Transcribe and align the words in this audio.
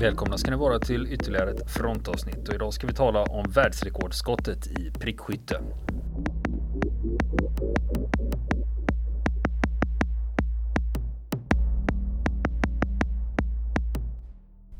Välkomna 0.00 0.38
ska 0.38 0.50
ni 0.50 0.56
vara 0.56 0.78
till 0.78 1.12
ytterligare 1.12 1.50
ett 1.50 1.70
frontavsnitt 1.70 2.48
och 2.48 2.54
idag 2.54 2.72
ska 2.72 2.86
vi 2.86 2.92
tala 2.92 3.22
om 3.22 3.50
världsrekordskottet 3.50 4.66
i 4.66 4.90
prickskytte. 4.90 5.60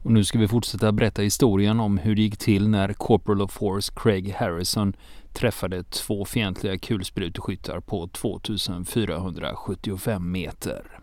Och 0.03 0.13
nu 0.13 0.25
ska 0.25 0.39
vi 0.39 0.49
fortsätta 0.49 0.93
berätta 0.93 1.23
historien 1.23 1.81
om 1.81 1.99
hur 1.99 2.17
det 2.17 2.23
gick 2.23 2.37
till 2.37 2.69
när 2.69 2.93
Corporal 2.93 3.43
of 3.43 3.53
Force 3.53 3.93
Craig 3.97 4.33
Harrison 4.33 4.93
träffade 5.33 5.85
två 5.85 6.25
fientliga 6.25 6.79
kulspruteskyttar 6.79 7.81
på 7.81 8.09
2475 8.09 10.33
meter. 10.33 11.00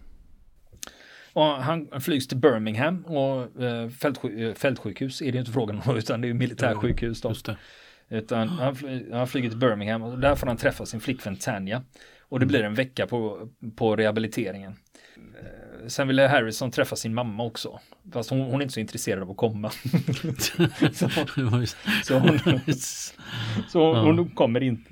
Och 1.38 1.64
han 1.64 2.02
flygs 2.02 2.27
till 2.27 2.38
Birmingham 2.38 3.05
och 3.05 3.64
eh, 3.64 3.90
fältsj 3.90 4.54
fältsjukhus 4.55 5.22
är 5.22 5.32
det 5.32 5.38
inte 5.38 5.52
frågan 5.52 5.82
om 5.86 5.98
utan 5.98 6.22
det 6.22 6.28
är 6.30 6.34
militärsjukhus. 6.34 7.22
Då. 7.22 7.34
Utan 8.09 8.50
han, 8.50 8.76
fly 8.76 9.12
han 9.12 9.28
flyger 9.28 9.50
till 9.50 9.58
Birmingham 9.58 10.04
och 10.04 10.20
där 10.20 10.36
får 10.36 10.48
han 10.48 10.58
träffa 10.58 10.86
sin 10.86 11.00
flickvän 11.00 11.36
Tanja. 11.36 11.84
Och 12.22 12.40
det 12.40 12.44
mm. 12.44 12.48
blir 12.48 12.64
en 12.64 12.73
vecka 12.73 13.08
på, 13.08 13.50
på 13.76 13.95
rehabiliteringen. 13.95 14.76
Eh, 15.18 15.88
sen 15.88 16.08
ville 16.08 16.28
Harrison 16.28 16.72
träffa 16.72 16.95
sin 16.95 17.14
mamma 17.14 17.44
också. 17.44 17.80
Fast 18.14 18.30
hon, 18.30 18.40
hon 18.40 18.56
är 18.56 18.62
inte 18.62 18.73
så 18.73 18.80
intresserad 18.80 19.23
av 19.23 19.31
att 19.31 19.38
komma. 19.38 19.70
så, 20.40 21.09
så, 22.04 22.20
hon, 22.20 22.40
så 23.70 23.94
hon 23.95 24.30
kommer 24.30 24.64
inte. 24.64 24.89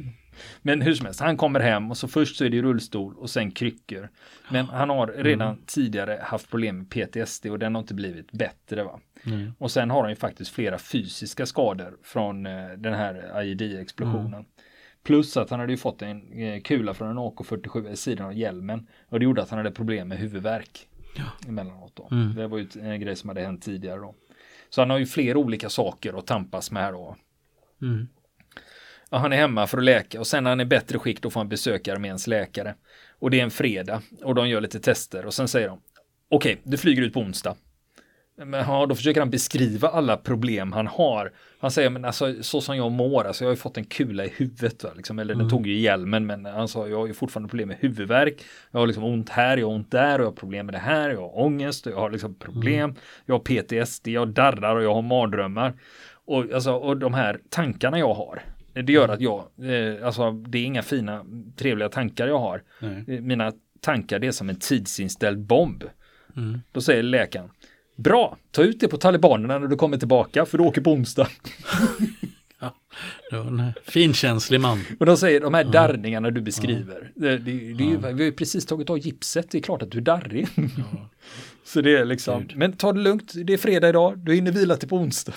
Men 0.62 0.82
hur 0.82 0.94
som 0.94 1.06
helst, 1.06 1.20
han 1.20 1.38
kommer 1.38 1.60
hem 1.60 1.92
och 1.92 1.98
så 1.98 2.08
först 2.08 2.36
så 2.36 2.46
är 2.46 2.50
det 2.50 2.62
rullstol 2.62 3.16
och 3.16 3.30
sen 3.30 3.52
kryckor. 3.52 4.10
Men 4.50 4.66
han 4.66 4.90
har 4.90 5.08
redan 5.08 5.48
mm. 5.48 5.62
tidigare 5.66 6.20
haft 6.24 6.50
problem 6.50 6.78
med 6.78 6.90
PTSD 6.90 7.46
och 7.46 7.60
den 7.60 7.76
har 7.76 7.82
inte 7.82 7.94
blivit 7.94 8.32
bättre. 8.32 8.84
Va? 8.84 9.00
Mm. 9.26 9.54
Och 9.58 9.72
sen 9.72 9.90
har 9.90 10.02
han 10.02 10.10
ju 10.10 10.16
faktiskt 10.16 10.52
flera 10.52 10.78
fysiska 10.78 11.46
skador 11.46 11.98
från 12.04 12.46
eh, 12.46 12.70
den 12.78 12.94
här 12.94 13.42
IED-explosionen. 13.42 14.34
Mm. 14.34 14.46
Plus 15.04 15.38
att 15.38 15.50
han 15.50 15.60
hade 15.60 15.74
ju 15.74 15.78
fått 15.78 16.02
en 16.02 16.34
eh, 16.34 16.62
kula 16.62 16.94
från 16.94 17.10
en 17.10 17.18
AK47 17.18 17.92
i 17.92 17.96
sidan 17.96 18.26
av 18.26 18.34
hjälmen. 18.34 18.88
Och 19.10 19.20
det 19.20 19.24
gjorde 19.24 19.42
att 19.42 19.50
han 19.50 19.60
hade 19.60 19.72
problem 19.72 20.08
med 20.08 20.18
huvudvärk. 20.18 20.88
Ja. 21.16 21.50
Emellanåt 21.50 21.96
då. 21.96 22.08
Mm. 22.12 22.36
Det 22.36 22.48
var 22.48 22.58
ju 22.58 22.68
en 22.82 23.00
grej 23.02 23.16
som 23.16 23.30
hade 23.30 23.42
hänt 23.42 23.64
tidigare 23.64 24.00
då. 24.00 24.16
Så 24.70 24.82
han 24.82 24.90
har 24.90 24.98
ju 24.98 25.06
flera 25.06 25.38
olika 25.38 25.70
saker 25.70 26.20
att 26.20 26.28
tampas 26.28 26.72
med 26.72 26.84
här 26.84 26.92
då. 26.92 27.16
Ja, 29.16 29.20
han 29.20 29.34
är 29.34 29.38
hemma 29.38 29.68
för 29.68 29.78
att 29.78 29.84
läka 29.84 30.20
och 30.20 30.28
sen 30.28 30.44
när 30.44 30.52
han 30.52 30.60
är 30.60 30.66
bättre 30.66 31.00
skick 31.00 31.22
då 31.22 31.30
får 31.30 31.40
han 31.40 31.50
besöka 31.50 31.94
arméns 31.94 32.28
läkare. 32.28 32.76
Och 33.20 33.32
det 33.32 33.40
är 33.40 33.44
en 33.44 33.52
fredag 33.52 34.02
och 34.24 34.36
de 34.36 34.50
gör 34.50 34.62
lite 34.62 34.80
tester 34.80 35.26
och 35.26 35.34
sen 35.34 35.48
säger 35.48 35.68
de 35.68 35.82
Okej, 36.30 36.54
okay, 36.54 36.62
du 36.64 36.78
flyger 36.78 37.04
ut 37.04 37.14
på 37.14 37.20
onsdag. 37.20 37.56
Men 38.38 38.60
ja, 38.60 38.86
då 38.86 38.96
försöker 38.96 39.22
han 39.22 39.30
beskriva 39.30 39.88
alla 39.88 40.18
problem 40.18 40.72
han 40.72 40.88
har. 40.88 41.32
Han 41.60 41.72
säger, 41.72 41.90
men 41.90 42.06
alltså 42.06 42.44
så 42.44 42.62
som 42.62 42.78
jag 42.78 42.92
mår, 42.92 43.24
alltså 43.24 43.44
jag 43.44 43.50
har 43.50 43.54
ju 43.54 43.60
fått 43.60 43.78
en 43.78 43.86
kula 43.86 44.26
i 44.26 44.30
huvudet, 44.36 44.84
va, 44.84 44.90
liksom, 44.96 45.20
eller 45.20 45.34
mm. 45.34 45.44
den 45.44 45.50
tog 45.50 45.68
ju 45.68 45.80
hjälmen, 45.80 46.26
men 46.26 46.46
han 46.46 46.68
sa, 46.68 46.88
jag 46.88 46.98
har 46.98 47.08
ju 47.08 47.14
fortfarande 47.14 47.50
problem 47.50 47.68
med 47.68 47.78
huvudvärk. 47.80 48.44
Jag 48.72 48.80
har 48.80 48.88
liksom 48.88 49.04
ont 49.04 49.30
här, 49.30 49.58
jag 49.58 49.68
har 49.68 49.76
ont 49.76 49.92
där, 49.92 50.20
och 50.20 50.26
jag 50.26 50.32
har 50.32 50.36
problem 50.36 50.66
med 50.66 50.76
det 50.76 50.80
här, 50.80 51.10
jag 51.10 51.22
har 51.22 51.40
ångest, 51.40 51.88
och 51.88 51.94
jag 51.94 51.98
har 51.98 52.12
liksom 52.12 52.36
problem, 52.36 52.90
mm. 52.90 52.96
jag 53.26 53.36
har 53.36 53.40
PTSD, 53.40 54.08
jag 54.08 54.28
darrar 54.28 54.76
och 54.76 54.84
jag 54.84 54.94
har 54.94 55.02
mardrömmar. 55.02 55.74
Och, 56.26 56.52
alltså, 56.54 56.72
och 56.72 56.98
de 56.98 57.14
här 57.14 57.40
tankarna 57.50 58.00
jag 58.00 58.14
har, 58.14 58.42
det 58.84 58.94
gör 58.94 59.10
att 59.10 59.22
jag, 59.22 59.44
eh, 59.62 60.06
alltså 60.06 60.32
det 60.32 60.58
är 60.58 60.66
inga 60.66 60.82
fina, 60.82 61.26
trevliga 61.56 61.90
tankar 61.90 62.28
jag 62.28 62.40
har. 62.40 62.64
Nej. 62.80 63.22
Mina 63.22 63.54
tankar 63.80 64.20
det 64.20 64.28
är 64.28 64.32
som 64.32 64.50
en 64.50 64.60
tidsinställd 64.60 65.40
bomb. 65.40 65.84
Mm. 66.38 66.62
Då 66.72 66.82
säger 66.82 67.04
läkaren, 67.04 67.50
bra, 67.96 68.38
ta 68.52 68.64
ut 68.64 68.80
det 68.80 68.88
på 68.88 68.98
talibanerna 68.98 69.60
när 69.60 69.68
du 69.68 69.76
kommer 69.76 69.98
tillbaka 69.98 70.46
för 70.46 70.58
du 70.58 70.64
åker 70.64 70.82
på 70.82 70.92
onsdag. 70.92 71.28
ja, 72.60 72.76
det 73.30 73.38
var 73.38 73.46
en 73.46 73.74
finkänslig 73.84 74.62
man. 74.62 74.82
Och 75.00 75.06
de 75.06 75.18
säger 75.18 75.42
de 75.42 75.54
här 75.54 75.64
darrningarna 75.64 76.32
du 76.32 76.42
beskriver. 76.42 77.12
Ja. 77.16 77.22
Det, 77.22 77.38
det, 77.38 77.74
det 77.74 77.84
ja. 77.84 77.98
vi 78.00 78.04
har 78.04 78.12
ju 78.12 78.32
precis 78.32 78.66
tagit 78.66 78.90
av 78.90 78.98
gipset, 78.98 79.52
det 79.52 79.58
är 79.58 79.62
klart 79.62 79.82
att 79.82 79.92
du 79.92 79.98
är 79.98 80.02
darrig. 80.02 80.48
Ja. 80.56 81.10
Så 81.66 81.82
det 81.82 81.98
är 81.98 82.06
liksom, 82.06 82.42
Gud. 82.42 82.58
men 82.58 82.74
ta 82.74 82.94
det 82.94 83.00
lugnt, 83.00 83.34
det 83.36 83.54
är 83.54 83.58
fredag 83.58 83.90
idag, 83.90 84.18
du 84.18 84.34
hinner 84.34 84.52
vila 84.52 84.76
till 84.76 84.90
på 84.90 84.98
onsdag. 84.98 85.34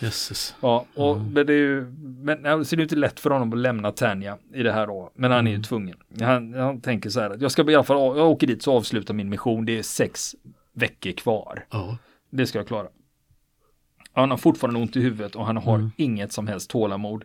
Jösses. 0.00 0.54
Ja, 0.60 0.86
och 0.94 1.16
mm. 1.16 1.32
men 1.32 1.46
det 1.46 1.52
är 1.52 1.58
ju, 1.58 1.86
men 2.20 2.64
så 2.64 2.76
det 2.76 2.80
är 2.80 2.82
inte 2.82 2.96
lätt 2.96 3.20
för 3.20 3.30
honom 3.30 3.52
att 3.52 3.58
lämna 3.58 3.92
Tanja 3.92 4.38
i 4.54 4.62
det 4.62 4.72
här 4.72 4.86
då, 4.86 5.10
men 5.14 5.30
han 5.30 5.46
är 5.46 5.50
ju 5.50 5.54
mm. 5.54 5.62
tvungen. 5.62 5.96
Han, 6.20 6.54
han 6.54 6.80
tänker 6.80 7.10
så 7.10 7.20
här 7.20 7.30
att 7.30 7.40
jag 7.40 7.50
ska 7.50 7.70
i 7.70 7.74
alla 7.74 7.84
fall, 7.84 8.16
jag 8.16 8.30
åker 8.30 8.46
dit 8.46 8.62
så 8.62 8.72
avslutar 8.72 9.14
min 9.14 9.28
mission, 9.28 9.64
det 9.64 9.78
är 9.78 9.82
sex 9.82 10.34
veckor 10.72 11.12
kvar. 11.12 11.66
Ja. 11.70 11.98
Det 12.30 12.46
ska 12.46 12.58
jag 12.58 12.66
klara. 12.66 12.88
Han 14.12 14.30
har 14.30 14.36
fortfarande 14.38 14.80
ont 14.80 14.96
i 14.96 15.00
huvudet 15.00 15.36
och 15.36 15.46
han 15.46 15.56
har 15.56 15.74
mm. 15.74 15.90
inget 15.96 16.32
som 16.32 16.46
helst 16.46 16.70
tålamod. 16.70 17.24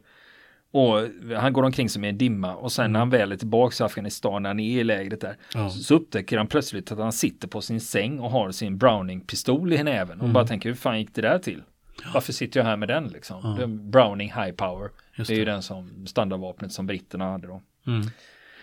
Och 0.74 1.00
han 1.38 1.53
går 1.53 1.64
omkring 1.64 1.90
som 1.90 2.03
i 2.03 2.09
en 2.09 2.18
dimma 2.18 2.56
och 2.56 2.72
sen 2.72 2.94
när 2.94 3.00
han 3.00 3.09
väl 3.09 3.32
är 3.32 3.38
tillbaka 3.38 3.84
i 3.84 3.86
Afghanistan, 3.86 4.44
när 4.44 4.50
han 4.50 4.59
är 4.59 4.80
i 4.80 4.84
lägret 4.84 5.22
där, 5.22 5.38
ja. 5.53 5.70
så 5.70 5.96
upptäcker 5.96 6.38
han 6.38 6.48
plötsligt 6.48 6.92
att 6.92 6.98
han 6.98 7.12
sitter 7.12 7.48
på 7.48 7.62
sin 7.62 7.82
säng 7.82 8.20
och 8.20 8.32
har 8.32 8.52
sin 8.52 8.78
Browning-pistol 8.78 9.74
i 9.74 9.84
näven 9.84 10.18
och 10.18 10.24
mm. 10.24 10.34
bara 10.34 10.48
tänker 10.48 10.70
hur 10.70 10.76
fan 10.76 11.00
gick 11.00 11.16
det 11.16 11.22
där 11.22 11.40
till? 11.40 11.64
Varför 12.14 12.34
sitter 12.34 12.60
jag 12.60 12.68
här 12.68 12.78
med 12.78 12.88
den 12.88 13.08
liksom? 13.08 13.58
Ja. 13.60 13.68
Browning 13.68 14.28
High 14.28 14.52
Power. 14.52 14.90
det. 15.18 15.24
det 15.24 15.34
är 15.34 15.38
ju 15.38 15.46
den 15.46 15.62
som 15.62 16.08
standardvapnet 16.08 16.72
som 16.72 16.88
britterna 16.88 17.32
hade 17.32 17.48
då. 17.48 17.62
Mm. 17.88 18.08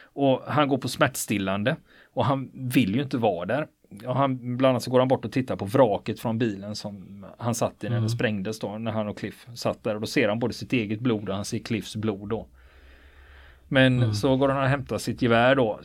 Och 0.03 0.43
han 0.47 0.69
går 0.69 0.78
på 0.78 0.88
smärtstillande 0.88 1.76
och 2.12 2.25
han 2.25 2.50
vill 2.54 2.94
ju 2.94 3.03
inte 3.03 3.19
vara 3.19 3.47
där. 3.47 3.66
Och 4.06 4.16
han, 4.16 4.56
bland 4.56 4.71
annat 4.71 4.82
så 4.82 4.91
går 4.91 4.99
han 4.99 5.09
bort 5.09 5.25
och 5.25 5.32
tittar 5.32 5.56
på 5.56 5.65
vraket 5.65 6.21
från 6.21 6.38
bilen 6.38 6.76
som 6.76 7.26
han 7.38 7.54
satt 7.54 7.84
i 7.84 7.88
när 7.88 7.97
mm. 7.97 8.03
det 8.03 8.10
sprängdes 8.10 8.59
då, 8.59 8.78
när 8.78 8.93
han 8.93 9.09
och 9.09 9.19
Cliff 9.19 9.47
satt 9.55 9.84
där. 9.84 9.94
Och 9.94 10.00
då 10.00 10.06
ser 10.06 10.28
han 10.28 10.38
både 10.38 10.55
sitt 10.55 10.72
eget 10.72 11.00
blod 11.00 11.28
och 11.28 11.34
han 11.34 11.44
ser 11.44 11.59
Cliffs 11.59 11.97
blod 11.97 12.28
då. 12.28 12.47
Men 13.69 14.03
mm. 14.03 14.15
så 14.15 14.37
går 14.37 14.49
han 14.49 14.62
och 14.62 14.69
hämtar 14.69 14.99
sitt 14.99 15.22
gevär 15.22 15.55
då 15.55 15.81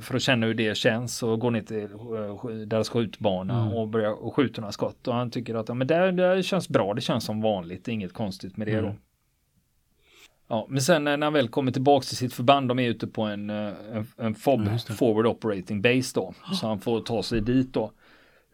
för 0.00 0.14
att 0.14 0.22
känna 0.22 0.46
hur 0.46 0.54
det 0.54 0.76
känns 0.76 1.22
och 1.22 1.40
går 1.40 1.50
ner 1.50 1.62
till 1.62 1.82
eh, 1.82 2.66
deras 2.66 2.88
skjutbana 2.88 3.62
mm. 3.62 3.74
och 3.74 3.88
börjar 3.88 4.30
skjuta 4.30 4.60
några 4.60 4.72
skott. 4.72 5.08
Och 5.08 5.14
han 5.14 5.30
tycker 5.30 5.54
att 5.54 5.76
men 5.76 5.86
det, 5.86 6.12
det 6.12 6.42
känns 6.42 6.68
bra, 6.68 6.94
det 6.94 7.00
känns 7.00 7.24
som 7.24 7.40
vanligt, 7.40 7.84
det 7.84 7.90
är 7.90 7.94
inget 7.94 8.12
konstigt 8.12 8.56
med 8.56 8.66
det 8.66 8.72
mm. 8.72 8.84
då. 8.84 8.94
Ja, 10.48 10.66
men 10.68 10.82
sen 10.82 11.04
när 11.04 11.18
han 11.18 11.32
väl 11.32 11.48
kommer 11.48 11.72
tillbaka 11.72 12.04
till 12.04 12.16
sitt 12.16 12.34
förband, 12.34 12.68
de 12.68 12.78
är 12.78 12.88
ute 12.88 13.06
på 13.06 13.22
en, 13.22 13.50
eh, 13.50 13.72
en, 13.92 14.06
en 14.16 14.34
FOB, 14.34 14.68
Forward 14.98 15.26
Operating 15.26 15.82
Base 15.82 16.12
då. 16.14 16.34
Så 16.60 16.66
han 16.66 16.80
får 16.80 17.00
ta 17.00 17.22
sig 17.22 17.40
dit 17.40 17.72
då. 17.72 17.92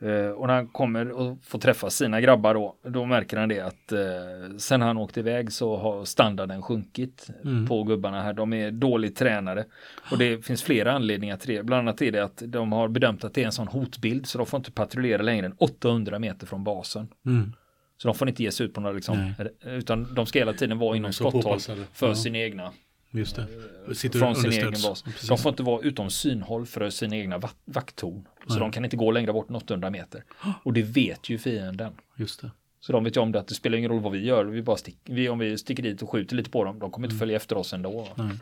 Uh, 0.02 0.30
och 0.30 0.46
när 0.46 0.54
han 0.54 0.66
kommer 0.66 1.10
och 1.10 1.38
får 1.42 1.58
träffa 1.58 1.90
sina 1.90 2.20
grabbar 2.20 2.54
då, 2.54 2.76
då 2.82 3.04
märker 3.04 3.36
han 3.36 3.48
det 3.48 3.60
att 3.60 3.92
uh, 3.92 4.56
sen 4.58 4.82
han 4.82 4.96
åkte 4.96 5.20
iväg 5.20 5.52
så 5.52 5.76
har 5.76 6.04
standarden 6.04 6.62
sjunkit 6.62 7.30
mm. 7.44 7.66
på 7.66 7.82
gubbarna 7.82 8.22
här. 8.22 8.32
De 8.32 8.52
är 8.52 8.70
dåligt 8.70 9.16
tränade 9.16 9.64
och 10.10 10.18
det 10.18 10.46
finns 10.46 10.62
flera 10.62 10.92
anledningar 10.92 11.36
till 11.36 11.54
det. 11.54 11.62
Bland 11.62 11.88
annat 11.88 12.02
är 12.02 12.12
det 12.12 12.24
att 12.24 12.42
de 12.46 12.72
har 12.72 12.88
bedömt 12.88 13.24
att 13.24 13.34
det 13.34 13.42
är 13.42 13.46
en 13.46 13.52
sån 13.52 13.68
hotbild 13.68 14.26
så 14.26 14.38
de 14.38 14.46
får 14.46 14.58
inte 14.58 14.72
patrullera 14.72 15.22
längre 15.22 15.46
än 15.46 15.54
800 15.58 16.18
meter 16.18 16.46
från 16.46 16.64
basen. 16.64 17.08
Mm. 17.26 17.52
Så 17.98 18.08
de 18.08 18.14
får 18.14 18.28
inte 18.28 18.42
ge 18.42 18.50
sig 18.50 18.66
ut 18.66 18.74
på 18.74 18.80
några 18.80 18.94
liksom, 18.94 19.34
utan 19.64 20.14
de 20.14 20.26
ska 20.26 20.38
hela 20.38 20.52
tiden 20.52 20.78
vara 20.78 20.96
inom 20.96 21.12
skotthåll 21.12 21.60
för 21.92 22.08
ja. 22.08 22.14
sin 22.14 22.36
egna 22.36 22.72
Just 23.18 23.36
det. 23.36 23.46
Sitter 23.94 24.18
från 24.18 24.36
sin 24.36 24.52
egen 24.52 24.70
bas. 24.70 25.02
Precis. 25.02 25.28
De 25.28 25.38
får 25.38 25.50
inte 25.50 25.62
vara 25.62 25.82
utom 25.82 26.10
synhåll 26.10 26.66
för 26.66 26.90
sina 26.90 27.16
egna 27.16 27.40
vakttorn. 27.64 28.28
Så 28.46 28.52
Nej. 28.52 28.60
de 28.60 28.72
kan 28.72 28.84
inte 28.84 28.96
gå 28.96 29.10
längre 29.10 29.32
bort 29.32 29.50
än 29.50 29.56
800 29.56 29.90
meter. 29.90 30.24
Och 30.62 30.72
det 30.72 30.82
vet 30.82 31.28
ju 31.28 31.38
fienden. 31.38 31.92
Just 32.16 32.40
det. 32.40 32.50
Så 32.80 32.92
de 32.92 33.04
vet 33.04 33.16
ju 33.16 33.20
om 33.20 33.32
det 33.32 33.40
att 33.40 33.48
det 33.48 33.54
spelar 33.54 33.78
ingen 33.78 33.90
roll 33.90 34.00
vad 34.00 34.12
vi 34.12 34.24
gör. 34.24 34.44
Vi 34.44 34.62
bara 34.62 34.76
stick, 34.76 34.98
vi, 35.04 35.28
om 35.28 35.38
vi 35.38 35.58
sticker 35.58 35.82
dit 35.82 36.02
och 36.02 36.10
skjuter 36.10 36.36
lite 36.36 36.50
på 36.50 36.64
dem. 36.64 36.78
De 36.78 36.90
kommer 36.90 37.06
inte 37.06 37.14
mm. 37.14 37.18
följa 37.18 37.36
efter 37.36 37.56
oss 37.56 37.72
ändå. 37.72 38.08
Nej. 38.14 38.38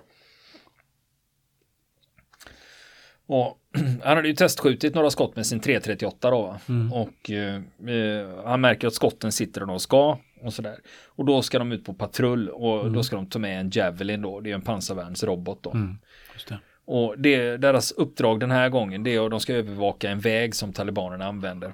Och 3.27 3.59
han 4.03 4.17
hade 4.17 4.29
ju 4.29 4.35
testskjutit 4.35 4.94
några 4.94 5.11
skott 5.11 5.37
med 5.37 5.47
sin 5.47 5.61
338 5.61 6.31
då. 6.31 6.56
Mm. 6.69 6.93
Och 6.93 7.31
eh, 7.31 7.55
eh, 7.87 8.44
han 8.44 8.61
märker 8.61 8.87
att 8.87 8.94
skotten 8.94 9.32
sitter 9.32 9.61
där 9.61 9.67
de 9.67 9.81
ska 9.81 10.19
och 10.40 10.54
sådär. 10.54 10.81
Och 11.06 11.25
då 11.25 11.42
ska 11.42 11.58
de 11.58 11.72
ut 11.72 11.84
på 11.84 11.94
patrull 11.94 12.48
och 12.48 12.81
mm. 12.81 12.92
då 12.92 13.02
ska 13.02 13.16
de 13.16 13.26
ta 13.26 13.38
med 13.38 13.60
en 13.60 13.70
Javelin 13.72 14.22
då. 14.22 14.40
Det 14.40 14.50
är 14.50 14.54
en 14.54 14.62
pansarvärnsrobot 14.62 15.62
då. 15.62 15.70
Mm. 15.70 15.98
Det. 16.48 16.58
Och 16.84 17.19
det, 17.19 17.56
deras 17.56 17.92
uppdrag 17.92 18.40
den 18.40 18.50
här 18.50 18.69
gången 18.69 19.02
det 19.02 19.14
är 19.14 19.25
att 19.25 19.31
de 19.31 19.40
ska 19.40 19.54
övervaka 19.54 20.10
en 20.10 20.20
väg 20.20 20.54
som 20.54 20.72
talibanerna 20.72 21.26
använder. 21.26 21.72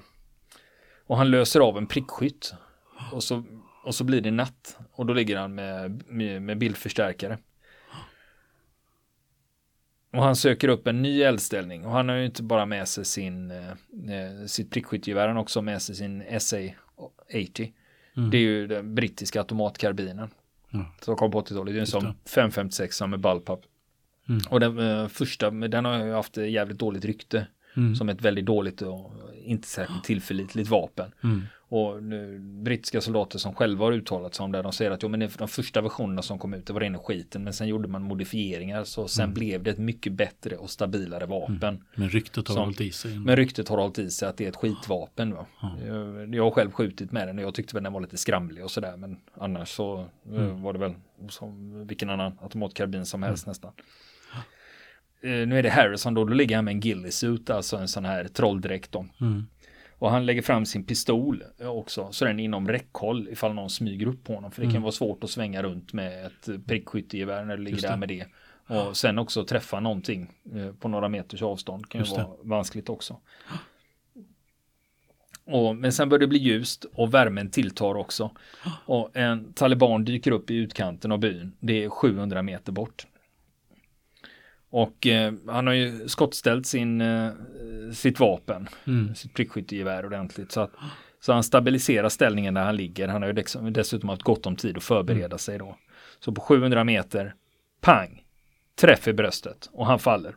Och 1.05 1.17
han 1.17 1.31
löser 1.31 1.59
av 1.59 1.77
en 1.77 1.87
prickskytt. 1.87 2.53
Och 3.11 3.23
så, 3.23 3.43
och 3.83 3.95
så 3.95 4.03
blir 4.03 4.21
det 4.21 4.31
natt. 4.31 4.77
Och 4.91 5.05
då 5.05 5.13
ligger 5.13 5.37
han 5.37 5.55
med, 5.55 6.03
med, 6.07 6.41
med 6.41 6.57
bildförstärkare. 6.57 7.37
Och 10.13 10.23
han 10.23 10.35
söker 10.35 10.67
upp 10.67 10.87
en 10.87 11.01
ny 11.01 11.21
eldställning 11.21 11.85
och 11.85 11.91
han 11.91 12.09
har 12.09 12.15
ju 12.15 12.25
inte 12.25 12.43
bara 12.43 12.65
med 12.65 12.87
sig 12.87 13.05
sin, 13.05 13.51
eh, 13.51 13.69
eh 13.69 14.45
sitt 14.45 14.71
prickskyttegevär, 14.71 15.27
han 15.27 15.35
har 15.35 15.43
också 15.43 15.61
med 15.61 15.81
sig 15.81 15.95
sin 15.95 16.23
SA-80. 16.23 17.71
Mm. 18.17 18.29
Det 18.29 18.37
är 18.37 18.41
ju 18.41 18.67
den 18.67 18.95
brittiska 18.95 19.39
automatkarbinen. 19.39 20.29
Mm. 20.73 20.85
Som 21.01 21.15
kom 21.15 21.31
på 21.31 21.41
80-talet. 21.41 21.73
Det 21.73 21.79
är 21.79 21.81
en 21.81 21.87
sån 21.87 22.13
556 22.25 23.01
med 23.01 23.19
bullpup. 23.19 23.59
Mm. 24.29 24.41
Och 24.49 24.59
den 24.59 24.79
eh, 24.79 25.07
första, 25.07 25.51
den 25.51 25.85
har 25.85 26.05
ju 26.05 26.13
haft 26.13 26.37
jävligt 26.37 26.79
dåligt 26.79 27.05
rykte. 27.05 27.47
Mm. 27.77 27.95
Som 27.95 28.09
ett 28.09 28.21
väldigt 28.21 28.45
dåligt 28.45 28.81
och 28.81 29.11
inte 29.43 29.67
särskilt 29.67 30.03
tillförlitligt 30.03 30.69
vapen. 30.69 31.11
Mm. 31.71 31.83
Och 31.83 32.03
nu, 32.03 32.39
brittiska 32.39 33.01
soldater 33.01 33.39
som 33.39 33.55
själva 33.55 33.85
har 33.85 33.91
uttalat 33.91 34.33
sig 34.35 34.43
om 34.43 34.51
det, 34.51 34.61
de 34.61 34.71
säger 34.71 34.91
att 34.91 35.03
jo, 35.03 35.09
men 35.09 35.19
de 35.37 35.47
första 35.47 35.81
versionerna 35.81 36.21
som 36.21 36.39
kom 36.39 36.53
ut, 36.53 36.65
det 36.65 36.73
var 36.73 36.79
rena 36.79 36.97
skiten, 36.99 37.43
men 37.43 37.53
sen 37.53 37.67
gjorde 37.67 37.87
man 37.87 38.01
modifieringar, 38.03 38.83
så 38.83 39.07
sen 39.07 39.23
Mm. 39.23 39.33
blev 39.33 39.63
det 39.63 39.71
ett 39.71 39.77
mycket 39.77 40.13
bättre 40.13 40.55
och 40.55 40.69
stabilare 40.69 41.25
vapen. 41.25 41.83
Men 41.95 42.09
ryktet 42.09 42.47
har 42.47 42.55
Som- 42.55 42.63
hållit 42.63 42.81
i 42.81 42.91
sig. 42.91 43.19
Men 43.19 43.35
ryktet 43.35 43.67
har 43.69 43.77
hållit 43.77 43.99
i 43.99 44.09
sig 44.09 44.27
att 44.29 44.37
det 44.37 44.45
är 44.45 44.49
ett 44.49 44.55
skitvapen. 44.55 45.33
Va? 45.33 45.45
Ja. 45.61 45.77
Jag, 45.87 46.35
jag 46.35 46.43
har 46.43 46.51
själv 46.51 46.71
skjutit 46.71 47.11
med 47.11 47.27
den 47.27 47.37
och 47.37 47.43
jag 47.43 47.53
tyckte 47.53 47.75
väl 47.75 47.83
den 47.83 47.93
var 47.93 48.01
lite 48.01 48.17
skramlig 48.17 48.63
och 48.63 48.71
sådär, 48.71 48.97
men 48.97 49.17
annars 49.39 49.69
så 49.69 49.99
eh, 50.31 50.35
Mm. 50.35 50.61
var 50.61 50.73
det 50.73 50.79
väl 50.79 50.93
som 51.29 51.87
vilken 51.87 52.09
annan 52.09 52.37
automatkarbin 52.41 53.05
som 53.05 53.23
helst 53.23 53.47
nästan. 53.47 53.71
Eh, 55.23 55.29
Nu 55.47 55.59
är 55.59 55.63
det 55.63 55.69
Harrison 55.69 56.13
då, 56.13 56.25
då 56.25 56.33
ligger 56.33 56.55
han 56.55 56.65
med 56.65 56.71
en 56.71 56.79
ghillie-suit, 56.79 57.49
alltså 57.49 57.77
en 57.77 57.87
sån 57.87 58.05
här 58.05 58.23
trolldräkt 58.27 58.91
då. 58.91 59.05
Mm. 59.21 59.47
Och 60.01 60.11
han 60.11 60.25
lägger 60.25 60.41
fram 60.41 60.65
sin 60.65 60.83
pistol 60.83 61.43
eh, 61.59 61.67
också, 61.69 62.07
så 62.11 62.25
den 62.25 62.39
är 62.39 62.43
inom 62.43 62.67
räckhåll 62.67 63.27
ifall 63.31 63.53
någon 63.53 63.69
smyger 63.69 64.07
upp 64.07 64.23
på 64.23 64.35
honom. 64.35 64.51
För 64.51 64.61
det 64.61 64.65
kan 64.65 64.71
Mm. 64.71 64.81
vara 64.81 64.91
svårt 64.91 65.23
att 65.23 65.29
svänga 65.29 65.63
runt 65.63 65.93
med 65.93 66.25
ett 66.25 66.47
eh, 66.47 66.57
prickskyttegevär 66.67 67.45
när 67.45 67.57
du 67.57 67.63
ligger 67.63 67.81
där 67.81 67.97
med 67.97 68.09
det. 68.09 68.25
Och 68.67 68.97
sen 68.97 69.17
också 69.19 69.45
träffa 69.45 69.79
någonting 69.79 70.31
eh, 70.55 70.71
på 70.73 70.87
några 70.87 71.09
meters 71.09 71.41
avstånd 71.41 71.89
kan 71.89 72.03
ju 72.03 72.11
det. 72.11 72.23
vara 72.23 72.27
vanskligt 72.43 72.89
också. 72.89 73.17
Och, 75.45 75.75
men 75.75 75.93
sen 75.93 76.09
börjar 76.09 76.19
det 76.19 76.27
bli 76.27 76.39
ljust 76.39 76.85
och 76.93 77.13
värmen 77.13 77.49
tilltar 77.49 77.95
också. 77.95 78.31
Och 78.85 79.17
en 79.17 79.53
taliban 79.53 80.05
dyker 80.05 80.31
upp 80.31 80.49
i 80.51 80.55
utkanten 80.55 81.11
av 81.11 81.19
byn. 81.19 81.51
Det 81.59 81.83
är 81.83 81.89
700 81.89 82.41
meter 82.41 82.71
bort. 82.71 83.07
Och 84.73 85.07
eh, 85.07 85.33
han 85.47 85.67
har 85.67 85.73
ju 85.73 86.07
skottställt 86.07 86.65
sin, 86.67 87.01
eh, 87.01 87.29
sitt 87.93 88.19
vapen, 88.19 88.67
Mm. 88.87 89.15
sitt 89.15 89.33
prickskyttegevär 89.33 90.05
ordentligt. 90.05 90.51
Så, 90.51 90.61
att, 90.61 90.71
så 91.19 91.33
han 91.33 91.43
stabiliserar 91.43 92.09
ställningen 92.09 92.53
där 92.53 92.63
han 92.63 92.75
ligger. 92.75 93.07
Han 93.07 93.21
har 93.21 93.29
ju 93.29 93.71
dessutom 93.71 94.09
haft 94.09 94.21
gott 94.21 94.45
om 94.45 94.55
tid 94.55 94.77
att 94.77 94.83
förbereda 94.83 95.25
Mm. 95.25 95.37
sig 95.37 95.57
då. 95.57 95.77
Så 96.19 96.31
på 96.31 96.41
700 96.41 96.83
meter, 96.83 97.33
pang, 97.81 98.23
träff 98.81 99.07
i 99.07 99.13
bröstet 99.13 99.69
och 99.73 99.85
han 99.85 99.99
faller. 99.99 100.35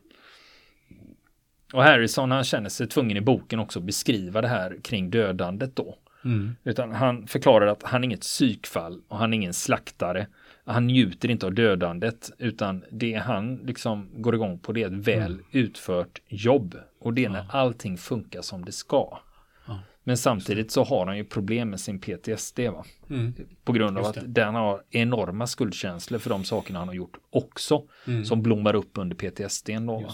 Och 1.73 1.83
Harrison 1.83 2.31
han 2.31 2.45
känner 2.45 2.69
sig 2.69 2.87
tvungen 2.89 3.17
i 3.17 3.21
boken 3.21 3.59
också 3.59 3.79
att 3.79 3.85
beskriva 3.85 4.41
det 4.41 4.49
här 4.49 4.77
kring 4.83 5.11
dödandet 5.11 5.77
då. 5.77 5.99
Mm. 6.25 6.57
Utan 6.65 6.93
han 6.93 7.27
förklarar 7.27 7.67
att 7.67 7.83
han 7.83 8.03
är 8.03 8.05
inget 8.05 8.21
psykfall 8.21 9.01
och 9.09 9.19
han 9.19 9.33
är 9.33 9.37
ingen 9.37 9.55
slaktare. 9.55 10.27
Han 10.67 10.87
njuter 10.87 11.31
inte 11.31 11.47
av 11.47 11.55
dödandet 11.55 12.31
utan 12.39 12.85
det 12.91 13.15
han 13.15 13.57
liksom 13.57 14.09
går 14.23 14.35
igång 14.35 14.59
på 14.59 14.73
det 14.73 14.83
är 14.83 14.87
ett 14.87 14.93
väl 15.09 15.33
Mm. 15.33 15.45
utfört 15.51 16.21
jobb. 16.29 16.77
Och 17.01 17.15
det 17.15 17.25
är 17.25 17.29
när 17.29 17.47
allting 17.49 17.97
funkar 17.97 18.43
som 18.43 18.65
det 18.65 18.73
ska. 18.73 19.19
Ja. 19.67 19.79
Men 20.05 20.17
samtidigt 20.17 20.71
så 20.71 20.85
har 20.85 21.07
han 21.07 21.17
ju 21.17 21.25
problem 21.25 21.71
med 21.71 21.81
sin 21.81 21.99
PTSD 22.01 22.59
va. 22.59 22.85
Mm. 23.11 23.35
På 23.65 23.73
grund 23.73 23.99
av 23.99 24.05
att 24.05 24.19
den 24.27 24.55
har 24.55 24.83
enorma 24.91 25.47
skuldkänslor 25.47 26.19
för 26.19 26.31
de 26.31 26.45
sakerna 26.45 26.79
han 26.79 26.89
har 26.89 26.95
gjort 26.95 27.17
också. 27.31 27.83
Mm. 28.07 28.25
Som 28.25 28.43
blommar 28.43 28.75
upp 28.75 28.99
under 28.99 29.17
PTSD 29.17 29.69
då. 29.87 30.11